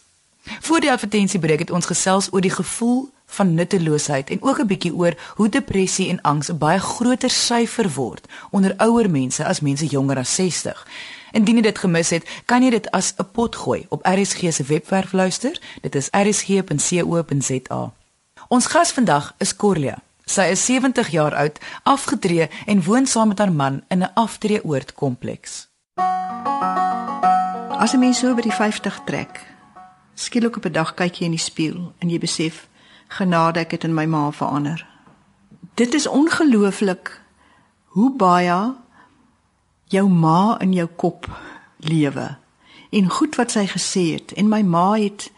Voor 0.62 0.80
die 0.80 0.92
advertensiebreek 0.92 1.60
het 1.60 1.72
ons 1.72 1.86
gesels 1.86 2.28
oor 2.32 2.42
die 2.42 2.52
gevoel 2.52 3.14
van 3.36 3.54
nutteloosheid 3.54 4.30
en 4.30 4.42
ook 4.42 4.60
'n 4.60 4.68
bietjie 4.68 4.96
oor 4.96 5.14
hoe 5.36 5.50
depressie 5.50 6.10
en 6.10 6.22
angs 6.22 6.50
'n 6.52 6.58
baie 6.58 6.80
groter 6.80 7.30
syfer 7.30 7.90
word 7.94 8.28
onder 8.52 8.74
ouer 8.78 9.10
mense 9.10 9.46
as 9.46 9.60
mense 9.60 9.86
jonger 9.86 10.18
as 10.18 10.36
60. 10.36 10.88
Indien 11.32 11.56
jy 11.56 11.62
dit 11.62 11.78
gemis 11.78 12.10
het, 12.10 12.24
kan 12.46 12.64
jy 12.64 12.70
dit 12.70 12.92
as 12.92 13.14
'n 13.18 13.28
pot 13.32 13.56
gooi 13.56 13.86
op 13.90 14.06
RSG 14.06 14.54
se 14.54 14.64
webwerf 14.64 15.12
luister. 15.12 15.62
Dit 15.82 15.96
is 15.96 16.10
rsg.co.za. 16.12 17.94
Ons 18.48 18.66
gas 18.66 18.92
vandag 18.92 19.34
is 19.38 19.56
Corlia. 19.56 19.98
Sy 20.26 20.42
is 20.42 20.66
70 20.66 21.10
jaar 21.10 21.36
oud, 21.36 21.60
afgetree 21.84 22.50
en 22.66 22.84
woon 22.84 23.06
saam 23.06 23.28
met 23.28 23.38
haar 23.38 23.52
man 23.52 23.84
in 23.88 24.00
'n 24.00 24.14
aftreeoord 24.14 24.94
kompleks. 24.94 25.68
As 27.80 27.94
'n 27.94 28.00
mens 28.00 28.20
so 28.20 28.34
by 28.34 28.42
die 28.42 28.54
50 28.54 29.02
trek, 29.06 29.46
skielik 30.14 30.56
op 30.58 30.66
'n 30.66 30.72
dag 30.72 30.94
kyk 30.94 31.16
jy 31.16 31.26
in 31.26 31.32
die 31.32 31.40
spieël 31.40 31.94
en 32.00 32.10
jy 32.10 32.20
besef 32.20 32.68
genade 33.16 33.60
ek 33.64 33.72
het 33.78 33.86
in 33.88 33.96
my 33.96 34.06
ma 34.06 34.30
verander. 34.32 34.84
Dit 35.80 35.94
is 35.94 36.08
ongelooflik 36.08 37.22
hoe 37.96 38.12
baie 38.16 38.74
jou 39.94 40.10
ma 40.10 40.58
in 40.60 40.74
jou 40.74 40.88
kop 40.96 41.30
lewe 41.78 42.36
en 42.90 43.10
goed 43.10 43.36
wat 43.36 43.52
sy 43.56 43.66
gesê 43.72 44.04
het 44.16 44.34
en 44.36 44.52
my 44.52 44.62
ma 44.62 44.94
het 45.00 45.30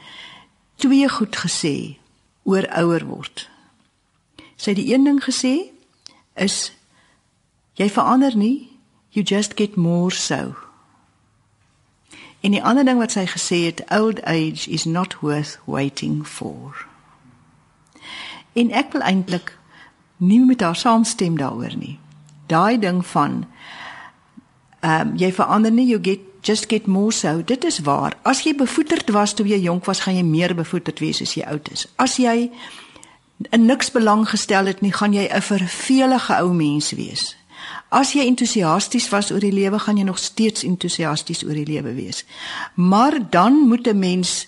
twee 0.81 1.09
goed 1.09 1.37
gesê 1.43 1.97
oor 2.43 2.65
ouer 2.81 3.05
word. 3.05 3.45
Sy 4.55 4.73
het 4.73 4.81
die 4.81 4.93
een 4.93 5.05
ding 5.05 5.21
gesê 5.23 5.69
is 6.33 6.71
jy 7.77 7.89
verander 7.93 8.37
nie, 8.37 8.69
you 9.13 9.25
just 9.25 9.57
get 9.57 9.75
more 9.75 10.13
so. 10.13 10.55
En 12.41 12.53
die 12.53 12.63
ander 12.63 12.85
ding 12.85 13.01
wat 13.01 13.13
sy 13.13 13.25
gesê 13.29 13.65
het, 13.65 13.81
old 13.93 14.21
age 14.25 14.69
is 14.69 14.85
not 14.85 15.19
worth 15.21 15.57
waiting 15.65 16.25
for. 16.25 16.87
En 18.57 18.71
ek 18.73 18.95
wil 18.95 19.05
eintlik 19.05 19.53
nie 20.17 20.41
met 20.45 20.63
haar 20.65 20.75
saamstem 20.75 21.37
daaroor 21.37 21.75
nie. 21.77 21.99
Daai 22.49 22.79
ding 22.81 23.05
van 23.05 23.45
ehm 24.79 25.07
um, 25.07 25.15
jy 25.17 25.31
verander 25.33 25.71
nie, 25.71 25.87
you 25.89 25.99
get 26.01 26.19
just 26.41 26.69
get 26.69 26.85
more 26.87 27.11
so. 27.11 27.41
Dit 27.43 27.63
is 27.63 27.79
waar. 27.79 28.17
As 28.21 28.43
jy 28.45 28.55
bevoeterd 28.55 29.09
was 29.09 29.33
toe 29.33 29.45
jy 29.47 29.59
jonk 29.59 29.85
was, 29.85 29.99
gaan 30.05 30.15
jy 30.15 30.23
meer 30.23 30.55
bevoeterd 30.55 30.99
wees 31.03 31.21
as 31.21 31.33
jy 31.35 31.43
oud 31.49 31.71
is. 31.71 31.87
As 31.95 32.17
jy 32.21 32.51
in 33.49 33.65
niks 33.65 33.91
belang 33.91 34.25
gestel 34.29 34.65
het 34.65 34.81
nie, 34.81 34.93
gaan 34.93 35.13
jy 35.13 35.27
'n 35.27 35.41
vervelige 35.41 36.37
ou 36.41 36.53
mens 36.53 36.91
wees. 36.91 37.35
As 37.89 38.13
jy 38.13 38.25
entoesiasties 38.27 39.09
was 39.09 39.31
oor 39.31 39.39
die 39.39 39.51
lewe, 39.51 39.79
gaan 39.79 39.97
jy 39.97 40.03
nog 40.03 40.19
steeds 40.19 40.63
entoesiasties 40.63 41.43
oor 41.43 41.53
die 41.53 41.65
lewe 41.65 41.93
wees. 41.93 42.25
Maar 42.75 43.29
dan 43.29 43.53
moet 43.53 43.87
'n 43.87 43.99
mens 43.99 44.47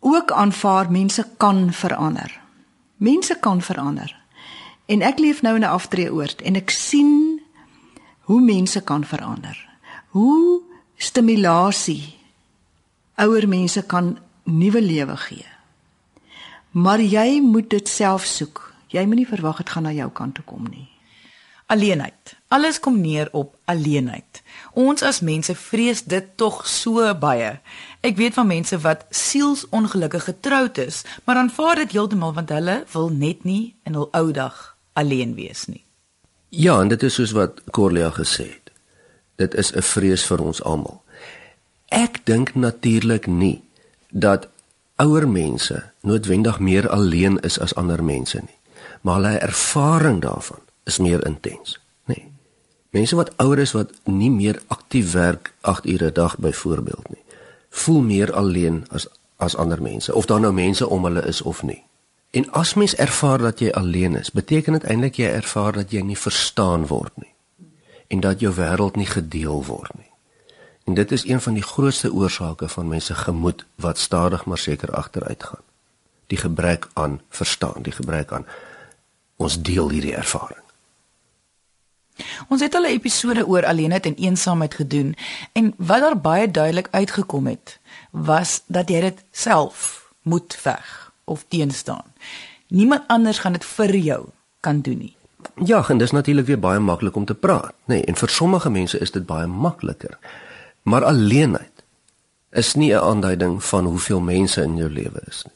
ook 0.00 0.30
aanvaar 0.30 0.90
mense 0.90 1.26
kan 1.36 1.72
verander. 1.72 2.41
Mense 3.02 3.34
kan 3.40 3.58
verander. 3.62 4.14
En 4.86 5.02
ek 5.02 5.18
leef 5.18 5.42
nou 5.42 5.56
in 5.58 5.64
'n 5.66 5.74
aftreeoord 5.74 6.42
en 6.42 6.54
ek 6.54 6.70
sien 6.70 7.40
hoe 8.20 8.40
mense 8.40 8.80
kan 8.84 9.04
verander. 9.04 9.68
Hoe 10.08 10.62
stimulasie 10.96 12.14
ouer 13.14 13.48
mense 13.48 13.82
kan 13.86 14.18
nuwe 14.44 14.82
lewe 14.82 15.16
gee. 15.16 15.46
Maar 16.70 17.00
jy 17.00 17.40
moet 17.40 17.70
dit 17.70 17.88
self 17.88 18.24
soek. 18.24 18.74
Jy 18.86 19.06
moenie 19.06 19.28
verwag 19.28 19.56
dit 19.56 19.70
gaan 19.70 19.82
na 19.82 19.92
jou 19.92 20.10
kant 20.10 20.34
toe 20.34 20.44
kom 20.44 20.66
nie. 20.70 20.91
Alleenheid. 21.72 22.36
Alles 22.48 22.80
kom 22.80 23.00
neer 23.00 23.28
op 23.32 23.54
alleenheid. 23.64 24.42
Ons 24.76 25.02
as 25.02 25.20
mense 25.24 25.54
vrees 25.56 26.02
dit 26.04 26.26
tog 26.36 26.66
so 26.68 27.06
baie. 27.16 27.54
Ek 28.04 28.18
weet 28.18 28.34
van 28.36 28.50
mense 28.50 28.76
wat 28.84 29.06
sielsongelukkig 29.08 30.26
getroud 30.28 30.78
is, 30.82 31.00
maar 31.24 31.40
aanvaar 31.40 31.80
dit 31.80 31.94
heeltemal 31.96 32.34
want 32.36 32.52
hulle 32.52 32.82
wil 32.92 33.08
net 33.08 33.46
nie 33.48 33.72
in 33.88 33.96
hul 33.96 34.10
ou 34.12 34.32
dag 34.36 34.58
alleen 34.92 35.32
wees 35.38 35.64
nie. 35.70 35.80
Ja, 36.52 36.76
en 36.82 36.92
dit 36.92 37.02
is 37.08 37.16
soos 37.16 37.32
wat 37.32 37.62
Corlia 37.72 38.10
gesê 38.12 38.50
het. 38.50 38.72
Dit 39.40 39.54
is 39.54 39.72
'n 39.72 39.82
vrees 39.82 40.24
vir 40.28 40.42
ons 40.44 40.62
almal. 40.62 41.00
Ek 41.88 42.20
dink 42.24 42.54
natuurlik 42.54 43.26
nie 43.26 43.62
dat 44.10 44.48
ouer 44.96 45.28
mense 45.28 45.90
noodwendig 46.02 46.58
meer 46.58 46.88
alleen 46.88 47.40
is 47.40 47.58
as 47.58 47.74
ander 47.74 48.04
mense 48.04 48.38
nie, 48.38 48.58
maar 49.00 49.14
hulle 49.14 49.38
ervaring 49.38 50.20
daarvan 50.20 50.60
is 50.84 50.98
meer 50.98 51.26
intens, 51.26 51.80
nê. 52.04 52.14
Nee. 52.14 52.30
Mense 52.92 53.16
wat 53.16 53.32
ouer 53.36 53.58
is 53.58 53.72
wat 53.72 53.92
nie 54.04 54.30
meer 54.30 54.60
aktief 54.66 55.12
werk 55.12 55.54
8 55.60 55.86
ure 55.86 56.10
'n 56.10 56.12
dag 56.12 56.38
byvoorbeeld 56.38 57.08
nie, 57.08 57.24
voel 57.70 58.00
meer 58.00 58.32
alleen 58.32 58.84
as 58.90 59.08
as 59.36 59.56
ander 59.56 59.82
mense 59.82 60.14
of 60.14 60.26
daar 60.26 60.40
nou 60.40 60.52
mense 60.52 60.88
om 60.88 61.04
hulle 61.04 61.26
is 61.26 61.42
of 61.42 61.62
nie. 61.62 61.84
En 62.30 62.50
as 62.50 62.74
mens 62.74 62.94
ervaar 62.94 63.38
dat 63.38 63.58
jy 63.58 63.70
alleen 63.70 64.16
is, 64.16 64.30
beteken 64.30 64.72
dit 64.72 64.84
eintlik 64.84 65.18
jy 65.20 65.26
ervaar 65.26 65.72
dat 65.72 65.90
jy 65.90 66.00
nie 66.00 66.18
verstaan 66.18 66.86
word 66.86 67.12
nie 67.16 67.34
en 68.12 68.20
dat 68.20 68.40
jou 68.40 68.52
wêreld 68.54 68.96
nie 68.96 69.06
gedeel 69.06 69.64
word 69.64 69.92
nie. 69.96 70.10
En 70.84 70.94
dit 70.94 71.12
is 71.12 71.24
een 71.24 71.40
van 71.40 71.54
die 71.54 71.62
grootste 71.62 72.12
oorsake 72.12 72.68
van 72.68 72.88
mense 72.88 73.14
gemoed 73.14 73.64
wat 73.74 73.98
stadig 73.98 74.44
maar 74.44 74.58
seker 74.58 74.90
agteruit 74.90 75.44
gaan. 75.44 75.64
Die 76.26 76.38
gebrek 76.38 76.88
aan 76.92 77.20
verstaan, 77.28 77.82
die 77.82 77.92
gebrek 77.92 78.32
aan 78.32 78.46
ons 79.36 79.62
deel 79.62 79.88
hierdie 79.90 80.14
ervaring. 80.14 80.61
Ons 82.48 82.60
het 82.60 82.74
al 82.74 82.82
'n 82.82 82.94
episode 82.98 83.46
oor 83.46 83.66
alleenheid 83.66 84.06
en 84.06 84.14
eensaamheid 84.14 84.74
gedoen 84.74 85.14
en 85.52 85.74
wat 85.76 86.00
daar 86.00 86.20
baie 86.20 86.50
duidelik 86.50 86.88
uitgekom 86.90 87.46
het, 87.46 87.78
was 88.10 88.62
dat 88.66 88.88
jy 88.88 89.00
dit 89.00 89.24
self 89.30 90.10
moet 90.22 90.54
veg 90.54 91.12
of 91.24 91.44
teenstaan. 91.48 92.04
Niemand 92.68 93.02
anders 93.06 93.38
gaan 93.38 93.52
dit 93.52 93.64
vir 93.64 93.96
jou 93.96 94.26
kan 94.60 94.80
doen 94.80 94.98
nie. 94.98 95.16
Ja, 95.64 95.88
en 95.88 95.98
dis 95.98 96.10
natuurlik 96.10 96.46
weer 96.46 96.58
baie 96.58 96.78
maklik 96.78 97.16
om 97.16 97.24
te 97.24 97.34
praat, 97.34 97.74
nê, 97.84 97.94
nee, 97.94 98.04
en 98.04 98.16
vir 98.16 98.28
sommige 98.28 98.70
mense 98.70 98.98
is 98.98 99.10
dit 99.10 99.26
baie 99.26 99.46
makliker. 99.46 100.18
Maar 100.82 101.04
alleenheid 101.04 101.84
is 102.50 102.74
nie 102.74 102.92
'n 102.94 103.00
aanduiding 103.00 103.64
van 103.64 103.84
hoeveel 103.84 104.20
mense 104.20 104.62
in 104.62 104.76
jou 104.76 104.90
lewe 104.90 105.22
is 105.26 105.42
nie. 105.44 105.54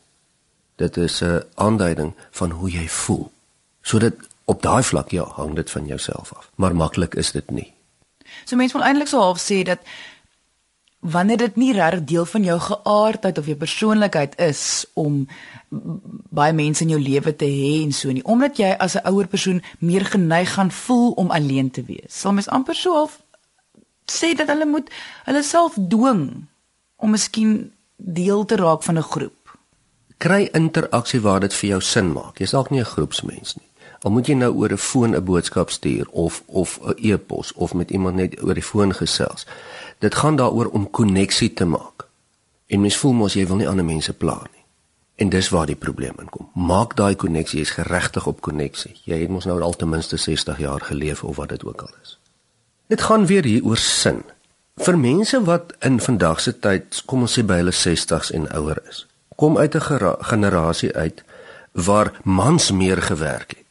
Dit 0.77 0.97
is 0.97 1.23
'n 1.23 1.43
aanduiding 1.55 2.15
van 2.31 2.51
hoe 2.51 2.71
jy 2.71 2.89
voel. 2.89 3.33
So 3.83 3.99
dit 3.99 4.15
op 4.47 4.63
daai 4.63 4.83
vlak 4.83 5.11
ja, 5.11 5.25
hang 5.37 5.55
dit 5.55 5.71
van 5.71 5.87
jouself 5.87 6.33
af. 6.37 6.51
Maar 6.55 6.77
maklik 6.77 7.15
is 7.15 7.33
dit 7.35 7.51
nie. 7.51 7.73
So 8.45 8.57
mense 8.57 8.77
wil 8.77 8.87
eintlik 8.87 9.11
so 9.11 9.21
half 9.21 9.43
sê 9.43 9.63
dat 9.67 9.83
wanneer 11.01 11.37
dit 11.37 11.57
nie 11.57 11.73
regtig 11.73 12.05
deel 12.05 12.25
van 12.27 12.45
jou 12.45 12.57
geaardheid 12.61 13.39
of 13.39 13.47
jou 13.47 13.57
persoonlikheid 13.57 14.39
is 14.43 14.87
om 14.95 15.27
baie 16.31 16.53
mense 16.53 16.83
in 16.83 16.95
jou 16.95 17.01
lewe 17.01 17.35
te 17.37 17.47
hê 17.51 17.83
en 17.83 17.93
so 17.93 18.13
nie 18.13 18.25
omdat 18.25 18.59
jy 18.59 18.73
as 18.79 18.97
'n 18.97 19.07
ouer 19.11 19.27
persoon 19.27 19.63
meer 19.79 20.05
geneig 20.05 20.55
gaan 20.55 20.71
voel 20.71 21.11
om 21.11 21.31
alleen 21.31 21.71
te 21.71 21.85
wees 21.85 22.21
sal 22.21 22.33
mens 22.33 22.49
amper 22.49 22.75
so 22.75 22.95
half 22.95 23.21
sê 24.11 24.35
dat 24.35 24.49
hulle 24.49 24.67
moet 24.67 24.91
hulle 25.25 25.43
self 25.43 25.75
dwing 25.75 26.47
om 26.97 27.11
miskien 27.11 27.73
deel 27.97 28.45
te 28.45 28.57
raak 28.57 28.83
van 28.83 28.99
'n 28.99 29.11
groep 29.13 29.59
kry 30.19 30.49
interaksie 30.53 31.21
waar 31.21 31.41
dit 31.41 31.55
vir 31.55 31.69
jou 31.69 31.81
sin 31.81 32.13
maak 32.13 32.39
jy's 32.39 32.51
dalk 32.51 32.71
nie 32.71 32.81
'n 32.81 32.93
groepsmens 32.95 33.57
nie 33.57 33.69
al 34.07 34.15
moet 34.15 34.31
jy 34.31 34.37
nou 34.39 34.53
oor 34.55 34.73
'n 34.73 34.85
foon 34.89 35.17
'n 35.17 35.25
boodskap 35.25 35.71
stuur 35.71 36.07
of 36.11 36.43
of 36.47 36.79
'n 36.83 36.95
e-pos 37.11 37.53
of 37.53 37.75
met 37.75 37.91
iemand 37.91 38.17
net 38.17 38.43
oor 38.43 38.55
die 38.55 38.71
foon 38.73 38.95
gesels 38.95 39.47
dit 39.99 40.15
gaan 40.15 40.37
daaroor 40.37 40.71
om 40.71 40.91
koneksie 40.91 41.53
te 41.53 41.65
maak 41.65 42.07
en 42.67 42.81
mens 42.81 42.97
voel 42.97 43.13
mos 43.13 43.35
jy 43.35 43.47
wil 43.47 43.57
nie 43.57 43.69
ander 43.69 43.85
mense 43.85 44.13
pla 44.13 44.39
nie 44.53 44.57
En 45.17 45.29
dis 45.29 45.49
waar 45.49 45.67
die 45.67 45.77
probleem 45.77 46.13
inkom. 46.21 46.51
Maak 46.55 46.97
daai 46.97 47.17
koneksie, 47.17 47.59
jy's 47.59 47.71
geregtig 47.79 48.27
op 48.27 48.41
koneksie. 48.45 48.93
Jy 49.09 49.23
het 49.23 49.33
mos 49.33 49.47
nou 49.49 49.57
al 49.65 49.73
ten 49.73 49.89
minste 49.89 50.17
60 50.17 50.59
jaar 50.59 50.81
geleef 50.81 51.25
of 51.25 51.37
wat 51.37 51.49
dit 51.49 51.65
ook 51.65 51.81
al 51.81 51.95
is. 52.03 52.19
Dit 52.93 53.01
gaan 53.01 53.27
weer 53.27 53.45
hier 53.45 53.65
oor 53.65 53.81
sin. 53.81 54.23
Vir 54.77 54.99
mense 54.99 55.41
wat 55.45 55.73
in 55.81 56.01
vandag 56.01 56.41
se 56.41 56.53
tyd, 56.59 57.03
kom 57.09 57.25
ons 57.25 57.39
sê 57.39 57.45
by 57.49 57.63
hulle 57.63 57.73
60s 57.73 58.31
en 58.37 58.45
ouer 58.53 58.83
is, 58.89 59.07
kom 59.41 59.57
uit 59.59 59.75
'n 59.75 60.17
generasie 60.21 60.93
uit 60.93 61.25
waar 61.73 62.13
mans 62.25 62.71
meer 62.71 63.03
gewerk 63.03 63.57
het. 63.57 63.66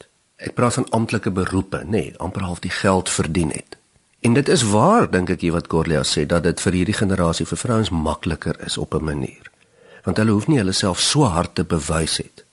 Ek 0.46 0.54
praat 0.54 0.78
van 0.78 0.86
amptelike 0.94 1.34
beroepe, 1.34 1.82
nê, 1.84 1.90
nee, 1.90 2.14
amper 2.22 2.46
half 2.46 2.62
die 2.62 2.74
geld 2.74 3.10
verdien 3.10 3.52
het. 3.56 3.80
En 4.26 4.34
dit 4.34 4.50
is 4.50 4.64
waar 4.70 5.10
dink 5.10 5.30
ek 5.34 5.44
jy 5.46 5.52
wat 5.54 5.68
Corlia 5.70 6.04
sê 6.06 6.26
dat 6.30 6.46
dit 6.46 6.62
vir 6.62 6.80
hierdie 6.80 6.98
generasie 6.98 7.46
vir 7.50 7.62
vrouens 7.62 7.92
makliker 7.94 8.58
is 8.66 8.78
op 8.78 8.94
'n 8.94 9.06
manier 9.06 9.52
want 10.06 10.18
hulle 10.22 10.36
hoef 10.38 10.48
nie 10.48 10.60
hulle 10.62 10.74
self 10.78 11.02
so 11.02 11.26
hard 11.26 11.56
te 11.58 11.64
bewys 11.66 12.20
het 12.22 12.44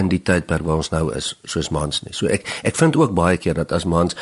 in 0.00 0.08
die 0.08 0.22
tydperk 0.24 0.64
waar 0.64 0.80
ons 0.80 0.88
nou 0.92 1.10
is 1.12 1.34
soos 1.44 1.68
mans 1.68 2.00
nie. 2.02 2.14
So 2.16 2.26
ek 2.32 2.48
ek 2.64 2.78
vind 2.80 2.96
ook 2.96 3.12
baie 3.16 3.36
keer 3.36 3.54
dat 3.54 3.72
as 3.76 3.84
mans 3.84 4.16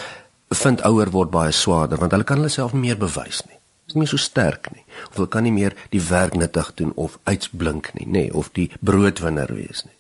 vind 0.63 0.83
ouer 0.83 1.13
word 1.15 1.31
baie 1.31 1.53
swaarder 1.55 1.99
want 2.03 2.13
hulle 2.17 2.27
kan 2.27 2.43
hulle 2.43 2.51
self 2.51 2.75
meer 2.75 2.99
bewys 2.99 3.45
nie. 3.47 3.59
Is 3.87 3.95
nie 3.95 4.07
so 4.11 4.19
sterk 4.19 4.67
nie. 4.75 4.83
Of 5.11 5.21
hulle 5.21 5.31
kan 5.31 5.47
nie 5.47 5.55
meer 5.55 5.77
die 5.95 6.03
werk 6.03 6.35
nuttig 6.35 6.75
doen 6.75 6.93
of 6.97 7.19
uitsblink 7.25 7.93
nie, 7.95 8.07
nê, 8.07 8.25
of 8.35 8.51
die 8.59 8.71
broodwinner 8.81 9.55
wees 9.55 9.85
nie. 9.87 9.95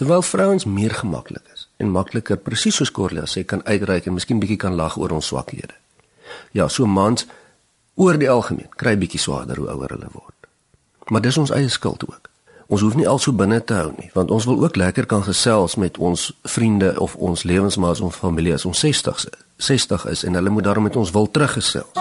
Terwyl 0.00 0.24
vrouens 0.24 0.64
meer 0.64 0.96
gemaklik 0.96 1.44
en 1.76 1.90
makliker 1.90 2.36
presies 2.36 2.76
soos 2.80 2.92
Corlia 2.94 3.26
sê 3.26 3.44
kan 3.44 3.62
uitreik 3.64 4.06
en 4.06 4.14
miskien 4.18 4.40
bietjie 4.42 4.60
kan 4.60 4.76
lag 4.76 4.96
oor 4.98 5.12
ons 5.16 5.32
swakhede. 5.32 5.74
Ja, 6.52 6.68
so 6.68 6.86
mans 6.86 7.26
oor 7.94 8.18
die 8.18 8.30
algemeen 8.30 8.70
kry 8.76 8.96
bietjie 8.98 9.20
swaarder 9.20 9.60
hoe 9.60 9.70
ouer 9.74 9.96
hulle 9.96 10.10
word. 10.12 10.48
Maar 11.10 11.22
dis 11.24 11.38
ons 11.38 11.52
eie 11.54 11.68
skuld 11.68 12.06
ook. 12.08 12.30
Ons 12.72 12.80
hoef 12.80 12.94
nie 12.96 13.08
al 13.08 13.20
so 13.20 13.34
binne 13.36 13.60
te 13.60 13.76
hou 13.76 13.90
nie, 13.98 14.08
want 14.14 14.30
ons 14.32 14.46
wil 14.48 14.62
ook 14.64 14.78
lekker 14.80 15.06
kan 15.06 15.22
gesels 15.22 15.76
met 15.76 15.98
ons 15.98 16.30
vriende 16.48 16.94
of 17.00 17.16
ons 17.16 17.44
lewensmaats 17.44 18.00
of 18.00 18.16
familie 18.16 18.54
as 18.54 18.64
ons 18.64 18.80
60 18.80 19.26
60 19.56 20.06
is 20.10 20.24
en 20.24 20.34
hulle 20.34 20.50
moet 20.50 20.64
daarom 20.64 20.88
met 20.88 20.96
ons 20.96 21.12
wil 21.14 21.28
teruggesels. 21.30 22.00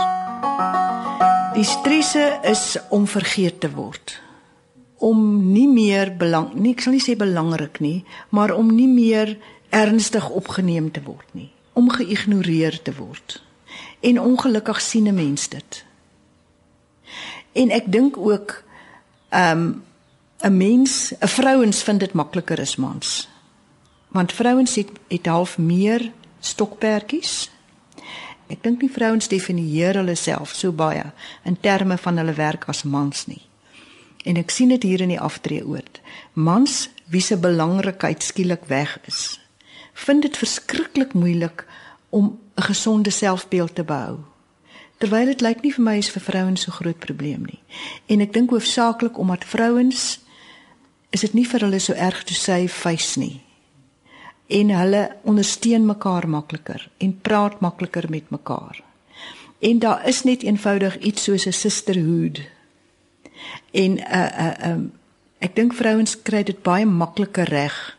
Die 1.53 1.68
stresse 1.68 2.39
is 2.50 2.77
om 2.89 3.06
vergeet 3.08 3.60
te 3.62 3.70
word. 3.70 4.15
Om 4.98 5.20
nie 5.51 5.68
meer 5.68 6.10
belang, 6.18 6.53
nie 6.56 6.72
ek 6.74 6.82
sal 6.82 6.96
nie 6.96 7.03
sê 7.03 7.13
belangrik 7.20 7.77
nie, 7.84 8.06
maar 8.32 8.56
om 8.56 8.72
nie 8.74 8.88
meer 8.89 9.36
ernstig 9.74 10.30
opgeneem 10.30 10.92
te 10.92 11.01
word 11.01 11.34
nie, 11.34 11.50
om 11.74 11.89
geïgnoreer 11.89 12.82
te 12.82 12.94
word. 12.96 13.42
En 14.00 14.20
ongelukkig 14.22 14.82
sien 14.82 15.08
'n 15.08 15.15
mens 15.15 15.50
dit. 15.50 15.86
En 17.53 17.70
ek 17.70 17.92
dink 17.92 18.18
ook 18.18 18.63
Ehm 19.34 19.58
um, 19.58 19.84
'n 20.39 20.58
mens, 20.58 21.13
'n 21.20 21.27
vrouens 21.27 21.84
vind 21.84 22.00
dit 22.00 22.13
makliker 22.13 22.60
as 22.60 22.75
mans. 22.75 23.30
Want 24.08 24.34
vrouens 24.34 24.75
het 24.75 24.89
het 25.08 25.25
half 25.25 25.58
meer 25.58 26.12
stokperdjies. 26.39 27.51
Ek 28.48 28.63
dink 28.63 28.82
nie 28.82 28.92
vrouens 28.92 29.27
definieer 29.27 29.94
hulle 29.94 30.15
self 30.15 30.50
so 30.50 30.72
baie 30.72 31.03
in 31.44 31.57
terme 31.59 31.98
van 31.98 32.18
hulle 32.18 32.33
werk 32.33 32.66
as 32.66 32.83
mans 32.83 33.25
nie. 33.25 33.42
En 34.24 34.38
ek 34.38 34.50
sien 34.50 34.70
dit 34.70 34.83
hier 34.83 35.01
in 35.01 35.09
die 35.09 35.20
aftreeoord. 35.20 36.01
Mans 36.33 36.90
wie 37.05 37.22
se 37.22 37.38
belangrikheid 37.38 38.24
skielik 38.24 38.66
weg 38.66 39.00
is, 39.05 39.40
vind 39.94 40.22
dit 40.22 40.38
verskriklik 40.38 41.14
moeilik 41.14 41.66
om 42.10 42.40
'n 42.56 42.62
gesonde 42.62 43.10
selfbeeld 43.10 43.75
te 43.75 43.84
behou 43.84 44.20
terwyl 45.03 45.25
dit 45.25 45.42
lyk 45.44 45.64
nie 45.66 45.74
vir 45.75 45.84
my 45.84 45.96
is 46.00 46.12
vir 46.14 46.24
vrouens 46.24 46.62
so 46.64 46.72
groot 46.72 47.00
probleem 47.03 47.44
nie. 47.44 47.60
En 48.08 48.22
ek 48.24 48.32
dink 48.36 48.53
hoofsaaklik 48.56 49.18
omdat 49.20 49.44
vrouens 49.44 50.03
is 51.14 51.25
dit 51.25 51.36
nie 51.36 51.46
vir 51.50 51.66
hulle 51.68 51.82
so 51.84 51.94
erg 51.94 52.24
te 52.24 52.38
sê 52.38 52.64
face 52.72 53.20
nie. 53.20 53.42
En 54.48 54.72
hulle 54.72 55.03
ondersteun 55.27 55.86
mekaar 55.90 56.27
makliker 56.29 56.88
en 57.03 57.14
praat 57.25 57.60
makliker 57.60 58.08
met 58.10 58.32
mekaar. 58.32 58.79
En 59.60 59.79
daar 59.79 60.08
is 60.08 60.24
net 60.24 60.44
eenvoudig 60.44 60.98
iets 61.00 61.24
soos 61.24 61.46
'n 61.48 61.51
sisterhood. 61.51 62.42
En 63.72 63.98
uh 64.00 64.29
uh 64.46 64.72
um 64.72 64.92
ek 65.40 65.56
dink 65.56 65.74
vrouens 65.74 66.22
kry 66.22 66.44
dit 66.44 66.64
baie 66.64 66.86
makliker 66.86 67.50
reg 67.50 67.98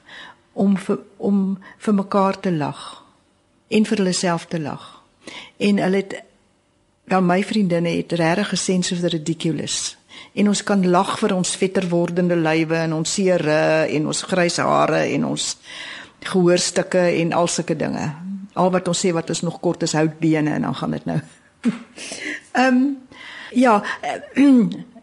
om 0.54 0.76
vir 0.76 0.98
om 1.16 1.58
vir 1.78 1.94
mekaar 1.94 2.40
te 2.40 2.52
lag 2.52 3.02
en 3.68 3.84
vir 3.84 3.96
hulle 3.96 4.12
self 4.12 4.46
te 4.46 4.60
lag. 4.60 5.02
En 5.58 5.78
hulle 5.78 5.96
het 5.96 6.14
Wel 7.04 7.20
my 7.22 7.42
vriendinne 7.44 7.88
het 7.88 8.12
regtig 8.12 8.48
gesens 8.48 8.92
of 8.92 8.98
the 8.98 9.08
ridiculous. 9.08 9.96
En 10.32 10.48
ons 10.48 10.62
kan 10.62 10.88
lag 10.88 11.18
vir 11.20 11.34
ons 11.36 11.56
vetter 11.56 11.84
wordende 11.88 12.36
lywe 12.36 12.78
en 12.86 12.94
ons 12.96 13.12
seere 13.12 13.84
en 13.92 14.06
ons 14.06 14.22
grys 14.30 14.56
hare 14.56 15.02
en 15.12 15.26
ons 15.28 15.44
gehoorstukke 16.24 17.02
en 17.20 17.34
al 17.36 17.50
sulke 17.52 17.76
dinge. 17.76 18.06
Al 18.54 18.72
wat 18.72 18.88
ons 18.88 19.04
sê 19.04 19.12
wat 19.12 19.30
is 19.30 19.44
nog 19.44 19.60
kort 19.60 19.84
is 19.84 19.92
houtbene 19.92 20.56
en 20.56 20.64
dan 20.64 20.74
gaan 20.80 20.96
dit 20.96 21.04
nou. 21.10 21.20
Ehm 22.54 22.74
um, 22.74 22.82
ja, 23.52 23.82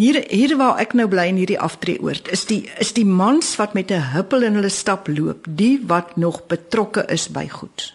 hier 0.00 0.22
hier 0.32 0.56
waar 0.56 0.78
ek 0.80 0.94
nou 0.96 1.06
bly 1.12 1.26
in 1.28 1.40
hierdie 1.42 1.60
aftreeoord 1.60 2.30
is 2.32 2.46
die 2.48 2.62
is 2.80 2.94
die 2.96 3.06
mans 3.06 3.52
wat 3.60 3.74
met 3.76 3.90
'n 3.92 4.12
huppel 4.14 4.46
in 4.48 4.56
hulle 4.56 4.72
stap 4.72 5.08
loop, 5.08 5.44
die 5.48 5.80
wat 5.86 6.16
nog 6.16 6.46
betrokke 6.46 7.04
is 7.08 7.28
by 7.28 7.48
goed. 7.48 7.92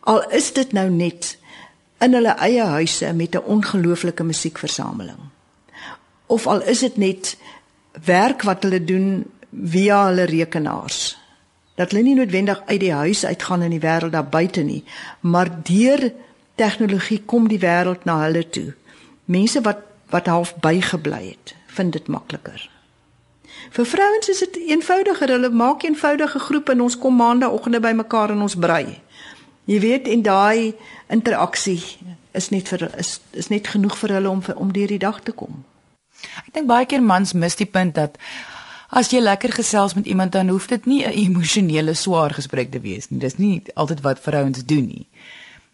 Al 0.00 0.24
is 0.32 0.52
dit 0.52 0.72
nou 0.72 0.88
net 0.90 1.36
in 2.00 2.14
hulle 2.14 2.34
eie 2.38 2.64
huise 2.64 3.12
met 3.12 3.34
'n 3.34 3.44
ongelooflike 3.44 4.24
musiekversameling. 4.24 5.20
Of 6.26 6.46
al 6.46 6.62
is 6.62 6.80
dit 6.80 6.96
net 6.96 7.36
werk 8.04 8.42
wat 8.42 8.62
hulle 8.62 8.84
doen 8.84 9.24
via 9.52 10.06
hulle 10.06 10.24
rekenaars. 10.24 11.18
Dat 11.74 11.90
hulle 11.90 12.02
nie 12.02 12.14
noodwendig 12.14 12.62
uit 12.66 12.80
die 12.80 12.92
huis 12.92 13.24
uitgaan 13.24 13.62
in 13.62 13.70
die 13.70 13.80
wêreld 13.80 14.12
daar 14.12 14.28
buite 14.28 14.62
nie, 14.62 14.84
maar 15.20 15.50
deur 15.62 16.12
tegnologie 16.54 17.22
kom 17.24 17.48
die 17.48 17.60
wêreld 17.60 18.04
na 18.04 18.22
hulle 18.22 18.48
toe. 18.48 18.74
Mense 19.24 19.60
wat 19.60 19.87
wat 20.10 20.26
half 20.26 20.54
bygebly 20.64 21.22
het, 21.28 21.54
vind 21.66 21.92
dit 21.92 22.06
makliker. 22.06 22.70
Vir 23.70 23.86
vrouens 23.86 24.28
is 24.28 24.38
dit 24.38 24.56
eenvoudiger. 24.56 25.28
Hulle 25.28 25.50
maak 25.50 25.82
eenvoudige 25.82 26.38
groepe 26.38 26.72
en 26.72 26.80
ons 26.80 26.98
kom 26.98 27.16
maandagooggende 27.16 27.80
bymekaar 27.80 28.30
en 28.30 28.44
ons 28.46 28.56
brei. 28.56 28.98
Jy 29.68 29.80
weet 29.80 30.08
en 30.08 30.22
daai 30.22 30.74
interaksie 31.12 31.82
is 32.32 32.48
net 32.54 32.68
vir 32.72 32.86
is 32.96 33.18
is 33.32 33.50
net 33.52 33.68
genoeg 33.68 33.96
vir 34.00 34.14
hulle 34.16 34.30
om 34.30 34.42
om 34.56 34.72
deur 34.72 34.94
die 34.94 35.02
dag 35.02 35.20
te 35.22 35.32
kom. 35.32 35.64
Ek 36.46 36.54
dink 36.54 36.70
baie 36.70 36.86
keer 36.86 37.04
mans 37.04 37.34
mis 37.34 37.58
die 37.58 37.68
punt 37.68 37.98
dat 37.98 38.16
as 38.88 39.10
jy 39.12 39.20
lekker 39.20 39.52
gesels 39.52 39.94
met 39.94 40.06
iemand 40.06 40.32
dan 40.32 40.48
hoef 40.48 40.68
dit 40.68 40.86
nie 40.86 41.04
'n 41.04 41.12
emosionele 41.12 41.94
swaar 41.94 42.34
gesprek 42.34 42.70
te 42.70 42.80
wees 42.80 43.10
nie. 43.10 43.20
Dis 43.20 43.38
nie 43.38 43.62
altyd 43.74 44.00
wat 44.00 44.20
vrouens 44.20 44.64
doen 44.64 44.86
nie. 44.86 45.06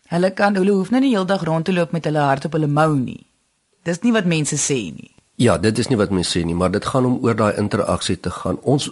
Hulle 0.09 0.31
kan 0.31 0.55
hulle 0.55 0.73
hoef 0.73 0.91
nie 0.91 1.01
die 1.01 1.15
hele 1.15 1.27
dag 1.27 1.43
rond 1.43 1.65
te 1.65 1.73
loop 1.73 1.93
met 1.93 2.05
hulle 2.05 2.19
hart 2.19 2.45
op 2.45 2.53
hulle 2.53 2.67
mou 2.67 2.99
nie. 2.99 3.27
Dis 3.85 4.01
nie 4.01 4.13
wat 4.13 4.25
mense 4.25 4.57
sê 4.57 4.81
nie. 4.93 5.11
Ja, 5.37 5.59
dit 5.59 5.79
is 5.79 5.89
nie 5.89 5.99
wat 6.01 6.11
mense 6.11 6.39
sê 6.39 6.45
nie, 6.45 6.55
maar 6.55 6.71
dit 6.71 6.85
gaan 6.85 7.05
om 7.05 7.19
oor 7.25 7.37
daai 7.37 7.57
interaksie 7.61 8.21
te 8.21 8.31
gaan. 8.31 8.61
Ons 8.63 8.91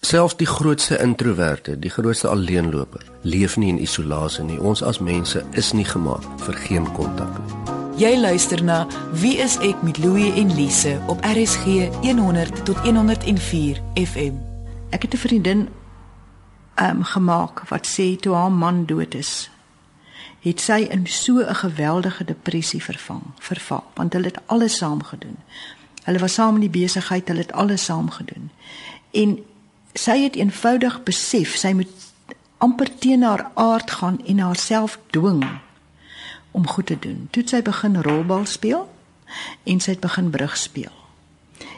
Selfs 0.00 0.32
die 0.40 0.46
grootste 0.48 0.96
introverte, 0.96 1.74
die 1.76 1.90
grootste 1.92 2.28
alleenloper, 2.28 3.02
leef 3.22 3.58
nie 3.60 3.68
in 3.68 3.80
isolasie 3.84 4.46
nie. 4.48 4.56
Ons 4.56 4.80
as 4.80 4.96
mense 5.04 5.42
is 5.60 5.74
nie 5.76 5.84
gemaak 5.84 6.24
vir 6.46 6.56
geen 6.64 6.86
kontak 6.96 7.34
nie. 7.42 7.76
Jy 8.00 8.14
luister 8.16 8.62
na 8.64 8.86
Wie 9.20 9.34
is 9.44 9.58
ek 9.60 9.82
met 9.84 10.00
Louie 10.00 10.32
en 10.40 10.54
Lise 10.56 10.94
op 11.12 11.20
RSG 11.20 11.90
100 12.00 12.64
tot 12.64 12.80
104 12.86 13.82
FM. 14.00 14.40
Ek 14.96 15.02
het 15.04 15.12
'n 15.12 15.20
vriendin 15.26 15.68
um 16.80 17.04
gemaak 17.04 17.68
wat 17.68 17.84
sê 17.86 18.16
toe 18.16 18.34
haar 18.34 18.52
man 18.52 18.86
dood 18.86 19.14
is, 19.14 19.50
het 20.40 20.60
sy 20.60 20.86
in 20.90 21.06
so 21.06 21.40
'n 21.40 21.54
geweldige 21.54 22.24
depressie 22.24 22.82
vervang, 22.82 23.22
verval, 23.38 23.84
want 23.94 24.12
hulle 24.12 24.26
het 24.26 24.40
alles 24.46 24.76
saam 24.76 25.02
gedoen. 25.02 25.36
Hulle 26.04 26.18
was 26.18 26.34
saam 26.34 26.54
in 26.54 26.70
die 26.70 26.80
besigheid, 26.80 27.28
hulle 27.28 27.40
het 27.40 27.52
alles 27.52 27.84
saam 27.84 28.10
gedoen. 28.10 28.50
En 29.10 29.38
sy 29.92 30.22
het 30.22 30.36
eenvoudig 30.36 31.02
besef 31.02 31.56
sy 31.56 31.72
moet 31.72 31.92
amper 32.58 32.98
teen 32.98 33.22
haar 33.22 33.50
aard 33.54 33.90
gaan 33.90 34.20
en 34.26 34.38
haarself 34.38 34.98
dwing 35.10 35.44
om 36.50 36.66
goed 36.66 36.86
te 36.86 36.98
doen. 36.98 37.28
Toe 37.30 37.42
sy 37.46 37.62
begin 37.62 38.02
rolbal 38.02 38.46
speel 38.46 38.88
en 39.64 39.80
sy 39.80 39.90
het 39.90 40.00
begin 40.00 40.30
brug 40.30 40.56
speel. 40.56 40.92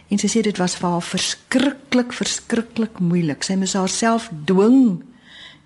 En 0.08 0.18
sy 0.18 0.28
sê 0.28 0.42
dit 0.44 0.58
was 0.60 0.74
vir 0.76 0.90
haar 0.90 1.04
verskriklik 1.04 2.12
verskriklik 2.12 2.98
moeilik. 3.00 3.44
Sy 3.44 3.56
moes 3.60 3.76
haarself 3.78 4.30
dwing 4.44 5.02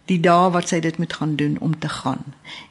die 0.07 0.21
dae 0.23 0.51
wat 0.55 0.69
sy 0.69 0.81
dit 0.81 0.99
moet 0.99 1.12
gaan 1.12 1.37
doen 1.37 1.59
om 1.61 1.79
te 1.79 1.88
gaan. 1.88 2.25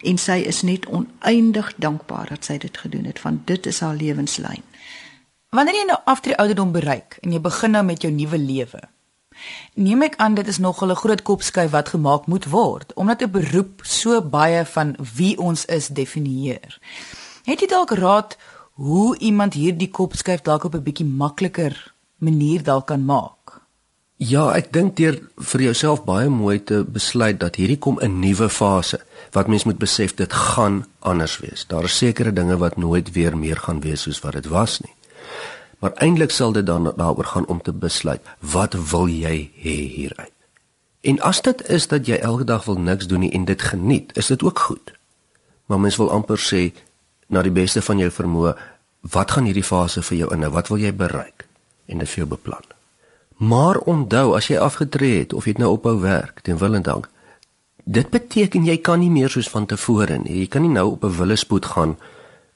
En 0.04 0.17
sy 0.17 0.39
is 0.48 0.62
net 0.62 0.88
oneindig 0.88 1.74
dankbaar 1.76 2.30
dat 2.30 2.45
sy 2.45 2.58
dit 2.58 2.78
gedoen 2.78 3.06
het 3.06 3.21
want 3.21 3.48
dit 3.48 3.65
is 3.65 3.80
haar 3.80 3.95
lewenslyn. 3.95 4.63
Wanneer 5.56 5.76
jy 5.82 5.86
nou 5.88 6.00
aftree 6.06 6.38
ouderdom 6.38 6.71
bereik 6.71 7.17
en 7.21 7.32
jy 7.32 7.39
begin 7.39 7.76
nou 7.76 7.84
met 7.84 8.02
jou 8.02 8.12
nuwe 8.12 8.38
lewe. 8.38 8.82
Neem 9.76 10.06
ek 10.08 10.15
aan 10.24 10.36
dit 10.36 10.48
is 10.48 10.58
nog 10.63 10.84
'n 10.84 10.95
groot 10.95 11.21
kopskuif 11.21 11.71
wat 11.71 11.89
gemaak 11.89 12.26
moet 12.26 12.45
word 12.45 12.93
omdat 12.93 13.21
'n 13.21 13.32
beroep 13.32 13.82
so 13.84 14.21
baie 14.21 14.65
van 14.65 14.95
wie 15.15 15.38
ons 15.38 15.65
is 15.65 15.88
definieer. 15.88 16.80
Het 17.43 17.60
jy 17.60 17.67
dalk 17.67 17.91
raad 17.91 18.38
hoe 18.74 19.17
iemand 19.17 19.54
hierdie 19.54 19.91
kopskuif 19.91 20.41
dalk 20.41 20.63
op 20.63 20.76
'n 20.76 20.84
bietjie 20.84 21.06
makliker 21.06 21.93
manier 22.17 22.63
dalk 22.63 22.88
kan 22.88 23.06
maak? 23.06 23.44
Ja, 24.15 24.45
ek 24.56 24.69
dink 24.71 24.93
deur 24.95 25.17
vir 25.43 25.62
jouself 25.65 26.06
baie 26.06 26.30
mooi 26.32 26.62
te 26.63 26.86
besluit 26.88 27.36
dat 27.41 27.58
hierdie 27.60 27.75
kom 27.78 27.97
'n 27.99 28.19
nuwe 28.21 28.47
fase 28.49 29.01
wat 29.34 29.47
mens 29.47 29.65
moet 29.65 29.78
besef 29.78 30.15
dit 30.15 30.34
gaan 30.34 30.86
anders 30.99 31.39
wees. 31.39 31.65
Daar 31.67 31.84
is 31.84 31.97
sekere 31.97 32.32
dinge 32.34 32.58
wat 32.58 32.78
nooit 32.78 33.12
weer 33.12 33.38
meer 33.38 33.58
gaan 33.58 33.82
wees 33.82 34.01
soos 34.01 34.21
wat 34.21 34.34
dit 34.34 34.45
was 34.47 34.80
nie. 34.80 34.93
Maar 35.80 35.91
eintlik 35.99 36.32
sal 36.32 36.51
dit 36.51 36.65
dan 36.65 36.93
daaroor 36.95 37.25
gaan 37.25 37.45
om 37.45 37.62
te 37.62 37.73
besluit 37.73 38.21
wat 38.39 38.73
wil 38.73 39.08
jy 39.08 39.51
hê 39.56 39.75
hieruit. 39.95 40.32
En 41.01 41.19
as 41.19 41.41
dit 41.41 41.69
is 41.69 41.88
dat 41.88 42.08
jy 42.08 42.15
elke 42.15 42.43
dag 42.43 42.65
wil 42.65 42.80
niks 42.80 43.08
doen 43.08 43.19
nie 43.19 43.32
en 43.32 43.45
dit 43.45 43.62
geniet, 43.62 44.17
is 44.17 44.28
dit 44.28 44.43
ook 44.43 44.60
goed. 44.60 44.93
Maar 45.65 45.80
mens 45.80 45.95
wil 45.95 46.12
amper 46.12 46.39
sê 46.39 46.71
na 47.28 47.41
die 47.41 47.51
beste 47.51 47.82
van 47.82 47.97
jou 47.97 48.10
vermoë, 48.12 48.56
wat 49.01 49.32
gaan 49.32 49.45
hierdie 49.45 49.63
fase 49.63 50.01
vir 50.01 50.17
jou 50.17 50.34
inhou? 50.34 50.51
Wat 50.51 50.67
wil 50.67 50.78
jy 50.78 50.93
bereik? 50.93 51.45
En 51.86 51.97
dit 51.97 52.10
vir 52.10 52.17
jou 52.17 52.28
beplan. 52.28 52.75
Maar 53.38 53.78
onthou, 53.78 54.36
as 54.36 54.48
jy 54.48 54.58
afgetree 54.58 55.19
het 55.19 55.34
of 55.34 55.45
jy 55.45 55.56
het 55.56 55.62
nou 55.63 55.71
ophou 55.76 56.00
werk, 56.00 56.39
ten 56.41 56.58
wil 56.58 56.76
en 56.76 56.84
dank, 56.84 57.10
dit 57.84 58.10
beteken 58.10 58.65
jy 58.65 58.78
kan 58.78 59.00
nie 59.00 59.12
meer 59.12 59.30
soos 59.30 59.50
van 59.52 59.65
tevore 59.65 60.17
nie. 60.17 60.39
Jy 60.39 60.48
kan 60.48 60.62
nie 60.62 60.71
nou 60.71 60.91
op 60.91 61.04
'n 61.04 61.17
willespoed 61.17 61.65
gaan 61.65 61.98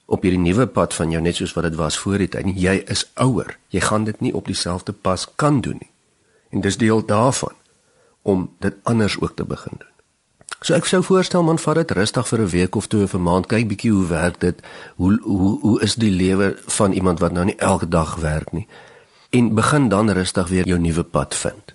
op 0.05 0.21
hierdie 0.21 0.41
nuwe 0.41 0.65
pad 0.67 0.93
van 0.93 1.11
jou 1.11 1.21
net 1.21 1.35
soos 1.35 1.53
wat 1.53 1.63
dit 1.63 1.75
was 1.75 1.97
voor 1.97 2.17
die 2.17 2.27
tyd 2.27 2.45
nie. 2.45 2.57
Jy 2.57 2.83
is 2.87 3.11
ouer. 3.13 3.57
Jy 3.69 3.79
gaan 3.79 4.03
dit 4.03 4.19
nie 4.19 4.33
op 4.33 4.45
dieselfde 4.45 4.91
pas 4.91 5.27
kan 5.35 5.61
doen 5.61 5.77
nie. 5.79 5.91
En 6.49 6.61
dis 6.61 6.77
deel 6.77 7.05
daarvan 7.05 7.53
om 8.21 8.49
dit 8.59 8.75
anders 8.83 9.19
ook 9.21 9.35
te 9.35 9.43
begin 9.43 9.77
doen. 9.77 9.87
So 10.59 10.73
ek 10.73 10.85
sou 10.85 11.03
voorstel 11.03 11.43
man 11.43 11.59
vat 11.59 11.75
dit 11.75 11.91
rustig 11.91 12.27
vir 12.27 12.39
'n 12.39 12.49
week 12.49 12.75
of 12.75 12.87
twee 12.87 13.03
of 13.03 13.13
'n 13.13 13.21
maand, 13.21 13.45
kyk 13.45 13.67
bietjie 13.67 13.91
hoe 13.91 14.07
werk 14.07 14.39
dit? 14.39 14.61
Hoe 14.95 15.19
hoe 15.23 15.59
hoe 15.59 15.81
is 15.81 15.95
die 15.95 16.11
lewe 16.11 16.57
van 16.65 16.91
iemand 16.91 17.19
wat 17.19 17.31
nou 17.31 17.45
nie 17.45 17.55
elke 17.55 17.87
dag 17.87 18.15
werk 18.15 18.51
nie? 18.51 18.67
En 19.29 19.53
begin 19.53 19.89
dan 19.89 20.09
rustig 20.09 20.47
weer 20.47 20.67
jou 20.67 20.79
nuwe 20.79 21.03
pad 21.03 21.35
vind. 21.35 21.73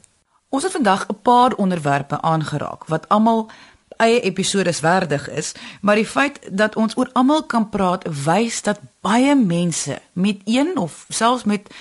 Ons 0.48 0.62
het 0.62 0.72
vandag 0.72 1.06
'n 1.08 1.18
paar 1.22 1.52
onderwerpe 1.54 2.20
aangeraak 2.20 2.84
wat 2.84 3.08
almal 3.08 3.50
eie 3.96 4.20
episodes 4.20 4.80
waardig 4.80 5.30
is, 5.30 5.54
maar 5.80 5.94
die 5.94 6.06
feit 6.06 6.38
dat 6.50 6.76
ons 6.76 6.96
oor 6.96 7.10
almal 7.12 7.42
kan 7.42 7.68
praat 7.68 8.04
wys 8.24 8.62
dat 8.62 8.80
baie 9.00 9.34
mense 9.34 10.00
met 10.12 10.40
een 10.44 10.78
of 10.78 11.04
selfs 11.08 11.44
met 11.44 11.74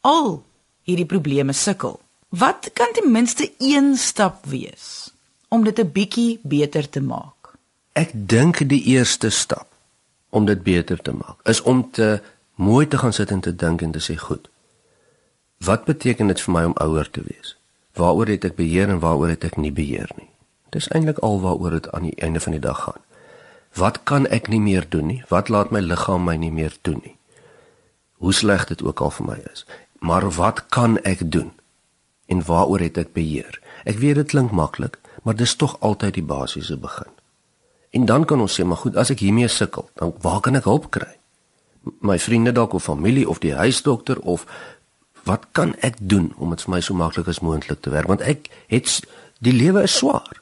al 0.00 0.44
hierdie 0.82 1.06
probleme 1.06 1.52
sukkel. 1.52 2.00
Wat 2.28 2.70
kan 2.72 2.88
ten 2.92 3.12
minste 3.12 3.52
een 3.58 3.96
stap 3.96 4.46
wees 4.46 5.12
om 5.48 5.64
dit 5.64 5.78
'n 5.78 5.92
bietjie 5.92 6.38
beter 6.42 6.88
te 6.88 7.00
maak? 7.00 7.56
Ek 7.92 8.10
dink 8.12 8.68
die 8.68 8.82
eerste 8.82 9.30
stap 9.30 9.66
om 10.28 10.44
dit 10.44 10.62
beter 10.62 11.02
te 11.02 11.12
maak 11.12 11.36
is 11.42 11.62
om 11.62 11.90
te 11.90 12.22
mooi 12.54 12.88
te 12.88 12.98
gaan 12.98 13.12
sit 13.12 13.30
en 13.30 13.40
te 13.40 13.54
dink 13.56 13.82
en 13.82 13.90
te 13.90 14.12
sê 14.12 14.16
goed. 14.16 14.48
Wat 15.64 15.84
beteken 15.84 16.26
dit 16.26 16.40
vir 16.40 16.52
my 16.52 16.62
om 16.64 16.76
ouer 16.80 17.10
te 17.10 17.20
wees? 17.20 17.52
Waaroor 17.92 18.30
het 18.32 18.46
ek 18.48 18.56
beheer 18.56 18.88
en 18.88 19.02
waaroor 19.02 19.28
het 19.28 19.42
ek 19.44 19.58
nie 19.60 19.72
beheer 19.72 20.08
nie? 20.16 20.30
Dis 20.72 20.88
eintlik 20.88 21.18
al 21.26 21.36
waaroor 21.42 21.76
dit 21.76 21.88
aan 21.92 22.06
die 22.08 22.16
einde 22.16 22.40
van 22.40 22.56
die 22.56 22.62
dag 22.64 22.80
gaan. 22.86 23.02
Wat 23.76 24.00
kan 24.08 24.24
ek 24.32 24.48
nie 24.48 24.60
meer 24.60 24.86
doen 24.88 25.10
nie? 25.12 25.18
Wat 25.28 25.52
laat 25.52 25.70
my 25.70 25.82
liggaam 25.84 26.24
my 26.24 26.38
nie 26.40 26.50
meer 26.50 26.72
doen 26.80 27.02
nie? 27.04 27.12
Hoe 28.24 28.32
sleg 28.32 28.64
dit 28.72 28.80
ook 28.82 29.04
al 29.04 29.12
vir 29.18 29.26
my 29.26 29.36
is. 29.52 29.66
Maar 30.00 30.30
wat 30.40 30.64
kan 30.72 30.96
ek 31.04 31.28
doen? 31.28 31.52
En 32.26 32.40
waaroor 32.48 32.80
het 32.80 32.96
ek 32.96 33.12
beheer? 33.12 33.60
Ek 33.84 34.00
weet 34.00 34.16
dit 34.22 34.32
klink 34.32 34.56
maklik, 34.56 34.96
maar 35.22 35.36
dis 35.36 35.56
tog 35.60 35.76
altyd 35.84 36.16
die 36.16 36.24
basiese 36.24 36.80
begin. 36.80 37.12
En 37.90 38.08
dan 38.08 38.24
kan 38.24 38.40
ons 38.40 38.56
sê, 38.56 38.64
maar 38.64 38.80
goed, 38.80 38.96
as 38.96 39.12
ek 39.12 39.20
hiermee 39.20 39.48
sukkel, 39.48 39.90
dan 40.00 40.16
waar 40.24 40.40
kan 40.40 40.56
ek 40.56 40.64
hulp 40.64 40.88
kry? 40.94 41.18
My 42.00 42.16
vriende 42.18 42.52
dalk 42.56 42.72
of 42.72 42.88
familie 42.88 43.28
of 43.28 43.44
die 43.44 43.56
huisdokter 43.56 44.20
of 44.20 44.46
wat 45.24 45.46
kan 45.52 45.74
ek 45.80 45.96
doen 45.98 46.32
om 46.36 46.50
dit 46.50 46.62
vir 46.62 46.74
my 46.74 46.80
so 46.80 46.94
maklik 46.94 47.28
as 47.28 47.40
moontlik 47.40 47.80
te 47.80 47.90
werk? 47.90 48.08
Want 48.08 48.20
ek 48.20 48.50
het 48.68 49.00
die 49.40 49.54
lewe 49.54 49.82
is 49.82 49.96
swaar. 49.96 50.40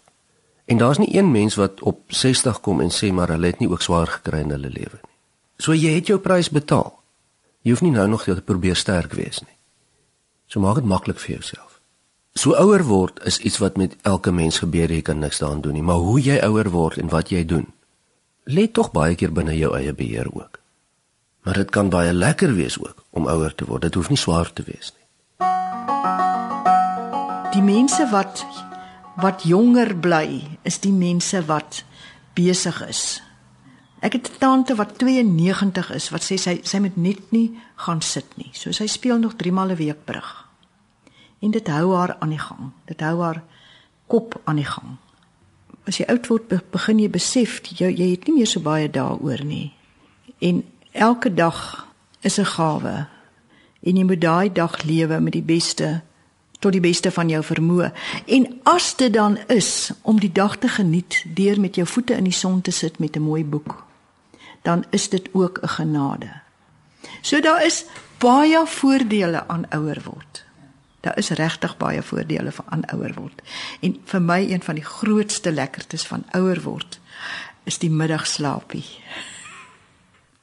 En 0.69 0.79
daar's 0.79 0.99
nie 0.99 1.15
een 1.17 1.31
mens 1.33 1.55
wat 1.55 1.81
op 1.81 2.01
60 2.13 2.61
kom 2.61 2.81
en 2.81 2.93
sê 2.93 3.13
maar 3.13 3.33
hulle 3.33 3.47
het 3.47 3.59
nie 3.59 3.71
ook 3.71 3.83
swaar 3.83 4.07
gekry 4.07 4.43
in 4.45 4.51
hulle 4.51 4.71
lewe 4.71 4.99
nie. 5.01 5.15
So 5.59 5.75
jy 5.75 5.95
het 5.97 6.07
jou 6.07 6.19
prys 6.23 6.51
betaal. 6.51 6.93
Jy 7.63 7.75
hoef 7.75 7.83
nie 7.83 7.95
nou 7.95 8.07
nog 8.09 8.25
te 8.25 8.41
probeer 8.45 8.77
sterk 8.77 9.13
wees 9.13 9.41
nie. 9.41 9.57
So 10.47 10.61
maak 10.61 10.79
dit 10.79 10.85
maklik 10.85 11.19
vir 11.19 11.39
jouself. 11.39 11.81
So 12.35 12.55
ouer 12.55 12.85
word 12.85 13.19
is 13.27 13.39
iets 13.39 13.59
wat 13.59 13.77
met 13.77 13.97
elke 14.03 14.31
mens 14.31 14.59
gebeur 14.59 14.93
jy 14.93 15.03
kan 15.03 15.19
niks 15.19 15.39
daaraan 15.39 15.61
doen 15.61 15.73
nie. 15.73 15.83
Maar 15.83 16.05
hoe 16.05 16.21
jy 16.21 16.39
ouer 16.45 16.71
word 16.71 16.99
en 16.99 17.09
wat 17.09 17.31
jy 17.31 17.45
doen 17.45 17.67
lê 18.49 18.67
tog 18.73 18.91
baie 18.97 19.17
keer 19.19 19.33
binne 19.35 19.57
jou 19.57 19.75
eie 19.77 19.93
beheer 19.93 20.29
ook 20.33 20.58
maar 21.49 21.57
dit 21.57 21.71
kan 21.71 21.89
baie 21.89 22.13
lekker 22.13 22.51
wees 22.55 22.77
ook 22.77 23.05
om 23.11 23.27
ouer 23.27 23.55
te 23.55 23.65
word. 23.65 23.87
Dit 23.87 23.95
hoef 23.95 24.11
nie 24.13 24.19
swaar 24.21 24.51
te 24.53 24.63
wees 24.67 24.91
nie. 24.93 25.07
Die 27.55 27.63
mense 27.65 28.05
wat 28.13 28.45
wat 29.17 29.47
jonger 29.49 29.95
bly, 29.97 30.43
is 30.69 30.77
die 30.85 30.93
mense 30.93 31.41
wat 31.49 31.81
besig 32.37 32.83
is. 32.85 33.23
Ek 34.05 34.13
het 34.13 34.29
'n 34.29 34.39
tante 34.39 34.77
wat 34.77 34.99
92 34.99 35.91
is 35.91 36.11
wat 36.11 36.23
sê 36.23 36.37
sy 36.37 36.61
sy 36.63 36.79
moet 36.85 36.97
net 36.97 37.33
nie 37.33 37.57
gaan 37.77 38.03
sit 38.03 38.37
nie. 38.37 38.51
So 38.53 38.73
sy 38.73 38.87
speel 38.87 39.19
nog 39.19 39.37
3 39.37 39.53
maal 39.53 39.71
'n 39.71 39.77
week 39.77 40.05
brug. 40.05 40.49
En 41.41 41.51
dit 41.51 41.69
hou 41.69 41.97
haar 41.97 42.17
aan 42.19 42.31
die 42.31 42.45
gang. 42.45 42.73
Dit 42.85 43.01
hou 43.01 43.23
haar 43.23 43.43
kop 44.07 44.41
aan 44.45 44.57
die 44.57 44.69
gang. 44.69 44.97
As 45.87 45.97
jy 45.97 46.05
oud 46.09 46.27
word, 46.27 46.71
begin 46.71 46.99
jy 46.99 47.11
besef 47.11 47.61
jy 47.63 47.89
jy 47.97 48.11
het 48.11 48.27
nie 48.27 48.35
meer 48.37 48.47
so 48.47 48.61
baie 48.61 48.91
daaroor 48.91 49.45
nie. 49.45 49.73
En 50.39 50.63
Elke 50.93 51.35
dag 51.35 51.87
is 52.21 52.39
'n 52.39 52.45
gawe 52.45 53.07
en 53.83 53.97
jy 53.97 54.05
moet 54.05 54.21
daai 54.21 54.53
dag 54.53 54.83
lewe 54.83 55.21
met 55.21 55.33
die 55.33 55.43
beste 55.43 56.03
tot 56.59 56.73
die 56.73 56.81
beste 56.81 57.11
van 57.11 57.29
jou 57.29 57.45
vermoë. 57.45 57.93
En 58.27 58.61
as 58.63 58.97
dit 58.97 59.13
dan 59.13 59.39
is 59.47 59.91
om 60.03 60.21
die 60.21 60.33
dag 60.33 60.57
te 60.57 60.69
geniet 60.69 61.25
deur 61.35 61.61
met 61.61 61.75
jou 61.75 61.87
voete 61.87 62.15
in 62.15 62.25
die 62.25 62.33
son 62.33 62.61
te 62.61 62.71
sit 62.71 62.99
met 62.99 63.17
'n 63.17 63.23
mooi 63.23 63.45
boek, 63.45 63.85
dan 64.63 64.85
is 64.91 65.09
dit 65.09 65.29
ook 65.33 65.59
'n 65.63 65.69
genade. 65.69 66.31
So 67.21 67.41
daar 67.41 67.65
is 67.65 67.85
baie 68.19 68.67
voordele 68.67 69.49
aan 69.49 69.65
ouer 69.71 70.01
word. 70.05 70.45
Daar 71.01 71.19
is 71.19 71.29
regtig 71.29 71.77
baie 71.77 72.03
voordele 72.03 72.53
van 72.53 72.65
aan 72.69 72.85
ouer 72.85 73.15
word. 73.15 73.43
En 73.81 74.01
vir 74.05 74.23
my 74.23 74.51
een 74.51 74.63
van 74.63 74.75
die 74.75 74.85
grootste 74.85 75.53
lekkertes 75.53 76.07
van 76.07 76.25
ouer 76.31 76.61
word 76.63 77.01
is 77.65 77.79
die 77.79 77.91
middagslaapie. 77.91 78.85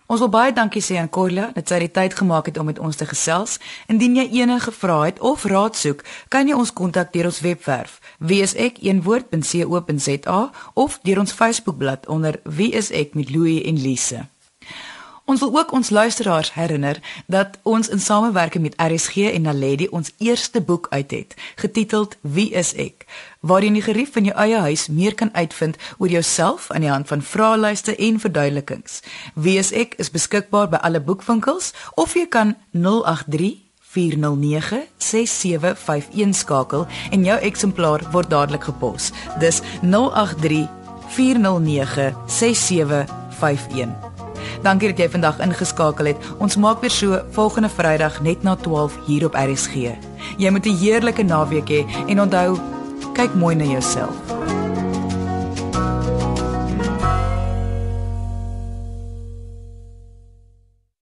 Ons 0.05 0.19
wil 0.21 0.29
baie 0.29 0.53
dankie 0.53 0.83
sê 0.85 0.99
aan 1.01 1.09
Corlia 1.09 1.47
dat 1.55 1.65
sy 1.71 1.79
die 1.81 1.89
tyd 1.89 2.13
gemaak 2.13 2.45
het 2.51 2.57
om 2.61 2.67
met 2.69 2.77
ons 2.79 2.95
te 2.99 3.07
gesels. 3.09 3.57
Indien 3.89 4.15
jy 4.19 4.27
enige 4.41 4.71
vrae 4.71 5.05
het 5.09 5.19
of 5.19 5.45
raad 5.49 5.73
soek, 5.79 6.03
kan 6.29 6.45
jy 6.47 6.53
ons 6.53 6.73
kontak 6.77 7.09
deur 7.13 7.25
ons 7.31 7.41
webwerf 7.41 7.97
wieisek.co.za 8.19 8.91
of 10.73 10.99
deur 11.01 11.19
ons 11.25 11.33
Facebookblad 11.33 12.05
onder 12.07 12.39
wieisek 12.43 13.17
met 13.17 13.33
Louie 13.33 13.65
en 13.65 13.81
Lise. 13.81 14.34
Ons 15.25 15.39
wil 15.39 15.57
ook 15.57 15.71
ons 15.71 15.89
luisteraars 15.89 16.53
herinner 16.53 17.23
dat 17.27 17.57
ons 17.63 17.89
in 17.89 17.99
samewerking 17.99 18.63
met 18.63 18.75
RSG 18.77 19.15
en 19.15 19.41
Naledi 19.41 19.87
ons 19.87 20.11
eerste 20.17 20.61
boek 20.61 20.87
uit 20.89 21.11
het, 21.11 21.33
getiteld 21.55 22.17
Wie 22.21 22.51
is 22.51 22.73
ek, 22.77 23.07
waarin 23.39 23.73
jy 23.73 23.81
gerief 23.87 24.13
van 24.13 24.29
jou 24.29 24.35
eie 24.37 24.59
huis 24.67 24.85
meer 24.87 25.17
kan 25.17 25.33
uitvind 25.33 25.81
oor 25.97 26.13
jouself 26.13 26.69
aan 26.71 26.85
die 26.85 26.93
hand 26.93 27.07
van 27.07 27.25
vraelyste 27.25 27.95
en 27.95 28.19
verduidelikings. 28.19 29.01
Wie 29.33 29.57
is 29.57 29.73
ek 29.73 29.97
is 29.97 30.13
beskikbaar 30.13 30.69
by 30.69 30.77
alle 30.85 31.01
boekwinkels 31.01 31.73
of 31.95 32.13
jy 32.13 32.27
kan 32.29 32.53
083 32.71 33.65
409 33.95 34.85
6751 34.97 36.35
skakel 36.37 36.85
en 37.09 37.25
jou 37.25 37.39
eksemplaar 37.39 38.05
word 38.11 38.29
dadelik 38.29 38.69
gepos. 38.69 39.09
Dis 39.41 39.63
083 39.81 40.69
409 41.17 42.13
6751. 42.27 44.14
Dankie 44.61 44.89
dat 44.89 44.97
jy 44.97 45.09
vandag 45.09 45.39
ingeskakel 45.39 46.05
het. 46.05 46.17
Ons 46.37 46.55
maak 46.55 46.81
weer 46.81 46.91
so 46.91 47.21
volgende 47.31 47.69
Vrydag 47.69 48.21
net 48.21 48.43
na 48.43 48.55
12 48.55 48.97
hier 49.05 49.25
op 49.25 49.35
RSG. 49.35 49.95
Jy 50.37 50.49
moet 50.49 50.65
'n 50.65 50.77
heerlike 50.77 51.23
naweek 51.23 51.69
hê 51.69 51.85
en 52.07 52.21
onthou, 52.21 52.57
kyk 53.13 53.33
mooi 53.35 53.55
na 53.55 53.63
jouself. 53.63 54.44